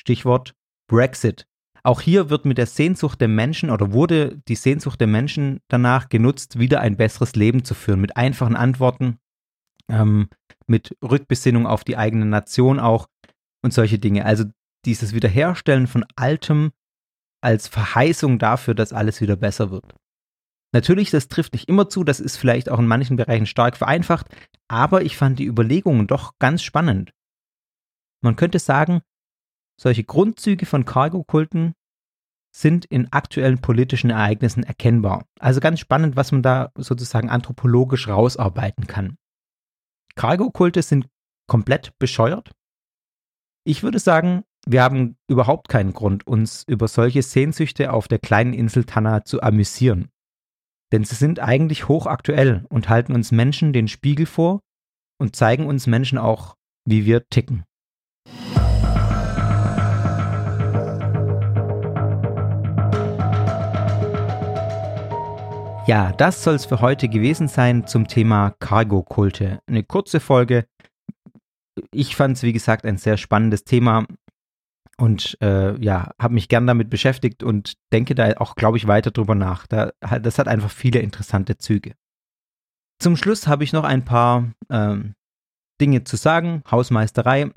Stichwort 0.00 0.54
Brexit. 0.88 1.46
Auch 1.82 2.00
hier 2.00 2.30
wird 2.30 2.46
mit 2.46 2.56
der 2.56 2.66
Sehnsucht 2.66 3.20
der 3.20 3.28
Menschen 3.28 3.68
oder 3.68 3.92
wurde 3.92 4.40
die 4.48 4.54
Sehnsucht 4.56 5.00
der 5.00 5.06
Menschen 5.06 5.60
danach 5.68 6.08
genutzt, 6.08 6.58
wieder 6.58 6.80
ein 6.80 6.96
besseres 6.96 7.36
Leben 7.36 7.64
zu 7.64 7.74
führen, 7.74 8.00
mit 8.00 8.16
einfachen 8.16 8.56
Antworten, 8.56 9.18
ähm, 9.90 10.28
mit 10.66 10.96
Rückbesinnung 11.02 11.66
auf 11.66 11.84
die 11.84 11.96
eigene 11.96 12.26
Nation 12.26 12.80
auch 12.80 13.08
und 13.62 13.72
solche 13.72 13.98
Dinge. 13.98 14.24
Also 14.24 14.44
dieses 14.84 15.14
Wiederherstellen 15.14 15.86
von 15.86 16.04
Altem 16.16 16.72
als 17.42 17.68
Verheißung 17.68 18.38
dafür, 18.38 18.74
dass 18.74 18.92
alles 18.92 19.20
wieder 19.20 19.36
besser 19.36 19.70
wird. 19.70 19.94
Natürlich, 20.72 21.10
das 21.10 21.28
trifft 21.28 21.52
nicht 21.52 21.68
immer 21.68 21.88
zu, 21.88 22.02
das 22.02 22.18
ist 22.18 22.36
vielleicht 22.36 22.68
auch 22.68 22.78
in 22.78 22.86
manchen 22.86 23.16
Bereichen 23.16 23.46
stark 23.46 23.76
vereinfacht, 23.76 24.26
aber 24.68 25.02
ich 25.02 25.16
fand 25.16 25.38
die 25.38 25.44
Überlegungen 25.44 26.06
doch 26.06 26.32
ganz 26.38 26.62
spannend. 26.62 27.12
Man 28.22 28.36
könnte 28.36 28.58
sagen, 28.58 29.02
solche 29.80 30.04
Grundzüge 30.04 30.66
von 30.66 30.84
Cargo-Kulten 30.84 31.74
sind 32.54 32.84
in 32.84 33.12
aktuellen 33.12 33.60
politischen 33.60 34.10
Ereignissen 34.10 34.62
erkennbar. 34.62 35.26
Also 35.38 35.60
ganz 35.60 35.80
spannend, 35.80 36.16
was 36.16 36.32
man 36.32 36.42
da 36.42 36.70
sozusagen 36.76 37.28
anthropologisch 37.28 38.08
rausarbeiten 38.08 38.86
kann. 38.86 39.16
Cargo-Kulte 40.16 40.82
sind 40.82 41.08
komplett 41.46 41.98
bescheuert. 41.98 42.52
Ich 43.66 43.82
würde 43.82 43.98
sagen, 43.98 44.44
wir 44.66 44.82
haben 44.82 45.16
überhaupt 45.28 45.68
keinen 45.68 45.92
Grund, 45.92 46.26
uns 46.26 46.64
über 46.66 46.88
solche 46.88 47.22
Sehnsüchte 47.22 47.92
auf 47.92 48.08
der 48.08 48.18
kleinen 48.18 48.54
Insel 48.54 48.84
Tanna 48.84 49.24
zu 49.24 49.42
amüsieren. 49.42 50.10
Denn 50.92 51.04
sie 51.04 51.16
sind 51.16 51.40
eigentlich 51.40 51.88
hochaktuell 51.88 52.64
und 52.68 52.88
halten 52.88 53.14
uns 53.14 53.32
Menschen 53.32 53.72
den 53.72 53.88
Spiegel 53.88 54.26
vor 54.26 54.60
und 55.18 55.36
zeigen 55.36 55.66
uns 55.66 55.86
Menschen 55.86 56.18
auch, 56.18 56.56
wie 56.86 57.04
wir 57.04 57.28
ticken. 57.28 57.64
Ja, 65.86 66.12
das 66.12 66.42
soll 66.42 66.54
es 66.54 66.64
für 66.64 66.80
heute 66.80 67.10
gewesen 67.10 67.46
sein 67.46 67.86
zum 67.86 68.08
Thema 68.08 68.54
Cargo-Kulte. 68.58 69.60
Eine 69.66 69.84
kurze 69.84 70.18
Folge. 70.18 70.66
Ich 71.92 72.16
fand 72.16 72.38
es, 72.38 72.42
wie 72.42 72.54
gesagt, 72.54 72.86
ein 72.86 72.96
sehr 72.96 73.18
spannendes 73.18 73.64
Thema 73.64 74.06
und 74.96 75.36
äh, 75.42 75.76
ja, 75.84 76.12
habe 76.18 76.32
mich 76.32 76.48
gern 76.48 76.66
damit 76.66 76.88
beschäftigt 76.88 77.42
und 77.42 77.74
denke 77.92 78.14
da 78.14 78.32
auch, 78.38 78.54
glaube 78.56 78.78
ich, 78.78 78.86
weiter 78.86 79.10
drüber 79.10 79.34
nach. 79.34 79.66
Da, 79.66 79.92
das 80.00 80.38
hat 80.38 80.48
einfach 80.48 80.70
viele 80.70 81.00
interessante 81.00 81.58
Züge. 81.58 81.94
Zum 82.98 83.18
Schluss 83.18 83.46
habe 83.46 83.64
ich 83.64 83.74
noch 83.74 83.84
ein 83.84 84.06
paar 84.06 84.52
ähm, 84.70 85.14
Dinge 85.82 86.04
zu 86.04 86.16
sagen. 86.16 86.62
Hausmeisterei. 86.70 87.50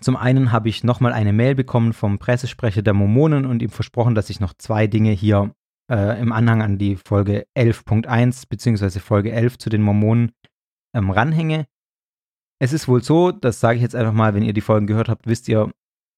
Zum 0.00 0.16
einen 0.16 0.50
habe 0.50 0.70
ich 0.70 0.82
nochmal 0.82 1.12
eine 1.12 1.34
Mail 1.34 1.54
bekommen 1.54 1.92
vom 1.92 2.18
Pressesprecher 2.18 2.80
der 2.80 2.94
Mormonen 2.94 3.44
und 3.44 3.60
ihm 3.60 3.70
versprochen, 3.70 4.14
dass 4.14 4.30
ich 4.30 4.40
noch 4.40 4.54
zwei 4.54 4.86
Dinge 4.86 5.10
hier 5.10 5.54
äh, 5.90 6.20
im 6.20 6.32
Anhang 6.32 6.62
an 6.62 6.78
die 6.78 6.96
Folge 6.96 7.46
11.1 7.56 8.48
beziehungsweise 8.48 9.00
Folge 9.00 9.32
11 9.32 9.58
zu 9.58 9.70
den 9.70 9.82
Mormonen 9.82 10.32
ähm, 10.94 11.10
ranhänge. 11.10 11.66
Es 12.60 12.72
ist 12.72 12.88
wohl 12.88 13.02
so, 13.02 13.32
das 13.32 13.60
sage 13.60 13.76
ich 13.76 13.82
jetzt 13.82 13.96
einfach 13.96 14.12
mal, 14.12 14.34
wenn 14.34 14.42
ihr 14.42 14.52
die 14.52 14.60
Folgen 14.60 14.86
gehört 14.86 15.08
habt, 15.08 15.26
wisst 15.26 15.48
ihr, 15.48 15.72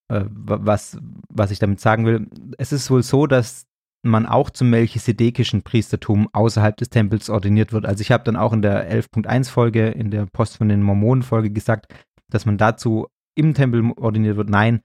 äh, 0.08 0.24
was, 0.28 0.98
was 1.28 1.50
ich 1.50 1.58
damit 1.58 1.80
sagen 1.80 2.06
will. 2.06 2.28
Es 2.58 2.72
ist 2.72 2.90
wohl 2.90 3.02
so, 3.02 3.26
dass 3.26 3.66
man 4.02 4.26
auch 4.26 4.50
zum 4.50 4.70
melchisedekischen 4.70 5.62
Priestertum 5.62 6.28
außerhalb 6.32 6.76
des 6.76 6.90
Tempels 6.90 7.28
ordiniert 7.28 7.72
wird. 7.72 7.86
Also 7.86 8.02
ich 8.02 8.12
habe 8.12 8.24
dann 8.24 8.36
auch 8.36 8.52
in 8.52 8.62
der 8.62 8.90
11.1 8.90 9.50
Folge, 9.50 9.88
in 9.88 10.10
der 10.10 10.26
Post 10.26 10.58
von 10.58 10.68
den 10.68 10.82
Mormonen 10.82 11.22
Folge 11.22 11.50
gesagt, 11.50 11.92
dass 12.30 12.46
man 12.46 12.58
dazu 12.58 13.08
im 13.34 13.54
Tempel 13.54 13.92
ordiniert 13.96 14.36
wird. 14.36 14.48
Nein, 14.48 14.80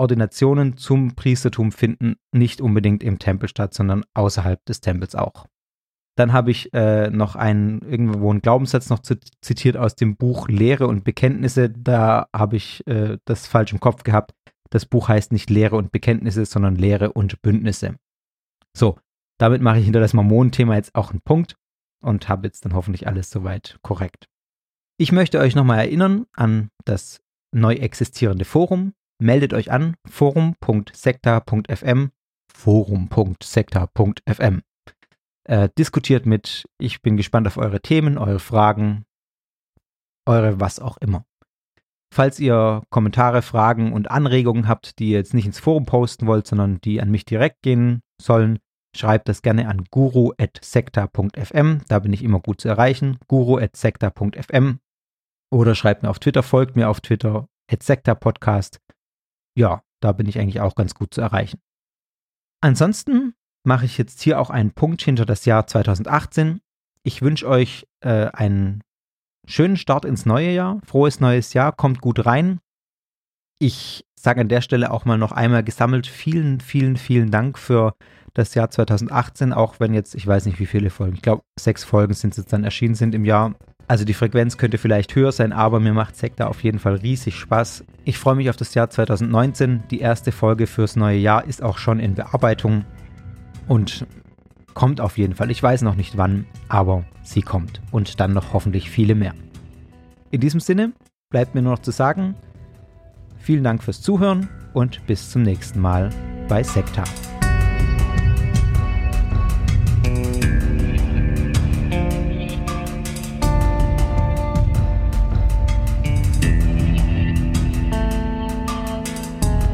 Ordinationen 0.00 0.76
zum 0.76 1.14
Priestertum 1.14 1.70
finden 1.70 2.16
nicht 2.32 2.60
unbedingt 2.60 3.04
im 3.04 3.18
Tempel 3.18 3.48
statt, 3.48 3.74
sondern 3.74 4.04
außerhalb 4.14 4.64
des 4.64 4.80
Tempels 4.80 5.14
auch. 5.14 5.46
Dann 6.16 6.32
habe 6.32 6.50
ich 6.50 6.74
äh, 6.74 7.08
noch 7.10 7.36
einen, 7.36 7.82
irgendwo 7.82 8.30
einen 8.30 8.42
Glaubenssatz 8.42 8.90
noch 8.90 8.98
zitiert 8.98 9.76
aus 9.76 9.94
dem 9.94 10.16
Buch 10.16 10.48
Lehre 10.48 10.86
und 10.86 11.04
Bekenntnisse. 11.04 11.70
Da 11.70 12.28
habe 12.34 12.56
ich 12.56 12.86
äh, 12.86 13.18
das 13.24 13.46
falsch 13.46 13.72
im 13.72 13.80
Kopf 13.80 14.02
gehabt. 14.02 14.32
Das 14.70 14.86
Buch 14.86 15.08
heißt 15.08 15.32
nicht 15.32 15.50
Lehre 15.50 15.76
und 15.76 15.92
Bekenntnisse, 15.92 16.44
sondern 16.44 16.76
Lehre 16.76 17.12
und 17.12 17.40
Bündnisse. 17.42 17.96
So, 18.76 18.98
damit 19.38 19.62
mache 19.62 19.78
ich 19.78 19.84
hinter 19.84 20.00
das 20.00 20.14
Mormonenthema 20.14 20.76
jetzt 20.76 20.94
auch 20.94 21.10
einen 21.10 21.22
Punkt 21.22 21.56
und 22.02 22.28
habe 22.28 22.46
jetzt 22.46 22.64
dann 22.64 22.74
hoffentlich 22.74 23.06
alles 23.06 23.30
soweit 23.30 23.78
korrekt. 23.82 24.28
Ich 24.98 25.12
möchte 25.12 25.38
euch 25.38 25.54
nochmal 25.54 25.78
erinnern 25.78 26.26
an 26.34 26.70
das 26.84 27.20
neu 27.52 27.74
existierende 27.74 28.44
Forum. 28.44 28.92
Meldet 29.20 29.52
euch 29.52 29.70
an 29.70 29.96
forum.sekta.fm 30.08 32.10
forum.sekta.fm 32.52 34.62
äh, 35.44 35.68
diskutiert 35.78 36.26
mit. 36.26 36.64
Ich 36.78 37.02
bin 37.02 37.16
gespannt 37.16 37.46
auf 37.46 37.56
eure 37.56 37.80
Themen, 37.80 38.18
eure 38.18 38.38
Fragen, 38.38 39.04
eure 40.26 40.60
was 40.60 40.80
auch 40.80 40.96
immer. 40.98 41.24
Falls 42.12 42.40
ihr 42.40 42.82
Kommentare, 42.90 43.42
Fragen 43.42 43.92
und 43.92 44.10
Anregungen 44.10 44.66
habt, 44.66 44.98
die 44.98 45.10
ihr 45.10 45.18
jetzt 45.18 45.34
nicht 45.34 45.46
ins 45.46 45.60
Forum 45.60 45.86
posten 45.86 46.26
wollt, 46.26 46.46
sondern 46.46 46.80
die 46.80 47.00
an 47.00 47.10
mich 47.10 47.24
direkt 47.24 47.62
gehen 47.62 48.02
sollen, 48.20 48.58
schreibt 48.96 49.28
das 49.28 49.42
gerne 49.42 49.68
an 49.68 49.84
guru.sekta.fm. 49.90 51.82
Da 51.88 51.98
bin 52.00 52.12
ich 52.12 52.24
immer 52.24 52.40
gut 52.40 52.60
zu 52.60 52.68
erreichen. 52.68 53.18
guru.sekta.fm. 53.28 54.80
Oder 55.52 55.74
schreibt 55.74 56.02
mir 56.02 56.10
auf 56.10 56.18
Twitter, 56.18 56.42
folgt 56.42 56.76
mir 56.76 56.88
auf 56.88 57.00
Twitter, 57.00 57.48
sekta 57.80 58.14
podcast. 58.14 58.80
Ja, 59.60 59.82
da 60.00 60.12
bin 60.12 60.26
ich 60.26 60.38
eigentlich 60.38 60.62
auch 60.62 60.74
ganz 60.74 60.94
gut 60.94 61.12
zu 61.12 61.20
erreichen. 61.20 61.60
Ansonsten 62.62 63.34
mache 63.62 63.84
ich 63.84 63.98
jetzt 63.98 64.22
hier 64.22 64.40
auch 64.40 64.48
einen 64.48 64.72
Punkt 64.72 65.02
hinter 65.02 65.26
das 65.26 65.44
Jahr 65.44 65.66
2018. 65.66 66.62
Ich 67.02 67.20
wünsche 67.20 67.46
euch 67.46 67.86
äh, 68.02 68.28
einen 68.28 68.82
schönen 69.46 69.76
Start 69.76 70.06
ins 70.06 70.24
neue 70.24 70.50
Jahr. 70.52 70.80
Frohes 70.86 71.20
neues 71.20 71.52
Jahr, 71.52 71.72
kommt 71.72 72.00
gut 72.00 72.24
rein. 72.24 72.58
Ich 73.58 74.06
sage 74.18 74.40
an 74.40 74.48
der 74.48 74.62
Stelle 74.62 74.92
auch 74.92 75.04
mal 75.04 75.18
noch 75.18 75.32
einmal 75.32 75.62
gesammelt 75.62 76.06
vielen, 76.06 76.60
vielen, 76.60 76.96
vielen 76.96 77.30
Dank 77.30 77.58
für 77.58 77.94
das 78.32 78.54
Jahr 78.54 78.70
2018, 78.70 79.52
auch 79.52 79.78
wenn 79.78 79.92
jetzt, 79.92 80.14
ich 80.14 80.26
weiß 80.26 80.46
nicht 80.46 80.58
wie 80.58 80.66
viele 80.66 80.88
Folgen, 80.88 81.16
ich 81.16 81.22
glaube 81.22 81.42
sechs 81.58 81.84
Folgen 81.84 82.14
sind 82.14 82.34
jetzt 82.34 82.50
dann 82.50 82.64
erschienen 82.64 82.94
sind 82.94 83.14
im 83.14 83.26
Jahr. 83.26 83.54
Also 83.90 84.04
die 84.04 84.14
Frequenz 84.14 84.56
könnte 84.56 84.78
vielleicht 84.78 85.16
höher 85.16 85.32
sein, 85.32 85.52
aber 85.52 85.80
mir 85.80 85.92
macht 85.92 86.14
Sekta 86.14 86.46
auf 86.46 86.62
jeden 86.62 86.78
Fall 86.78 86.94
riesig 86.94 87.34
Spaß. 87.34 87.82
Ich 88.04 88.18
freue 88.18 88.36
mich 88.36 88.48
auf 88.48 88.54
das 88.54 88.72
Jahr 88.72 88.88
2019. 88.88 89.82
Die 89.90 89.98
erste 89.98 90.30
Folge 90.30 90.68
fürs 90.68 90.94
neue 90.94 91.18
Jahr 91.18 91.44
ist 91.44 91.60
auch 91.60 91.76
schon 91.76 91.98
in 91.98 92.14
Bearbeitung 92.14 92.84
und 93.66 94.06
kommt 94.74 95.00
auf 95.00 95.18
jeden 95.18 95.34
Fall. 95.34 95.50
Ich 95.50 95.60
weiß 95.60 95.82
noch 95.82 95.96
nicht 95.96 96.16
wann, 96.16 96.46
aber 96.68 97.02
sie 97.24 97.42
kommt. 97.42 97.82
Und 97.90 98.20
dann 98.20 98.32
noch 98.32 98.52
hoffentlich 98.52 98.88
viele 98.88 99.16
mehr. 99.16 99.34
In 100.30 100.40
diesem 100.40 100.60
Sinne 100.60 100.92
bleibt 101.28 101.56
mir 101.56 101.62
nur 101.62 101.72
noch 101.72 101.82
zu 101.82 101.90
sagen, 101.90 102.36
vielen 103.40 103.64
Dank 103.64 103.82
fürs 103.82 104.02
Zuhören 104.02 104.48
und 104.72 105.04
bis 105.08 105.30
zum 105.30 105.42
nächsten 105.42 105.80
Mal 105.80 106.10
bei 106.46 106.62
Sekta. 106.62 107.02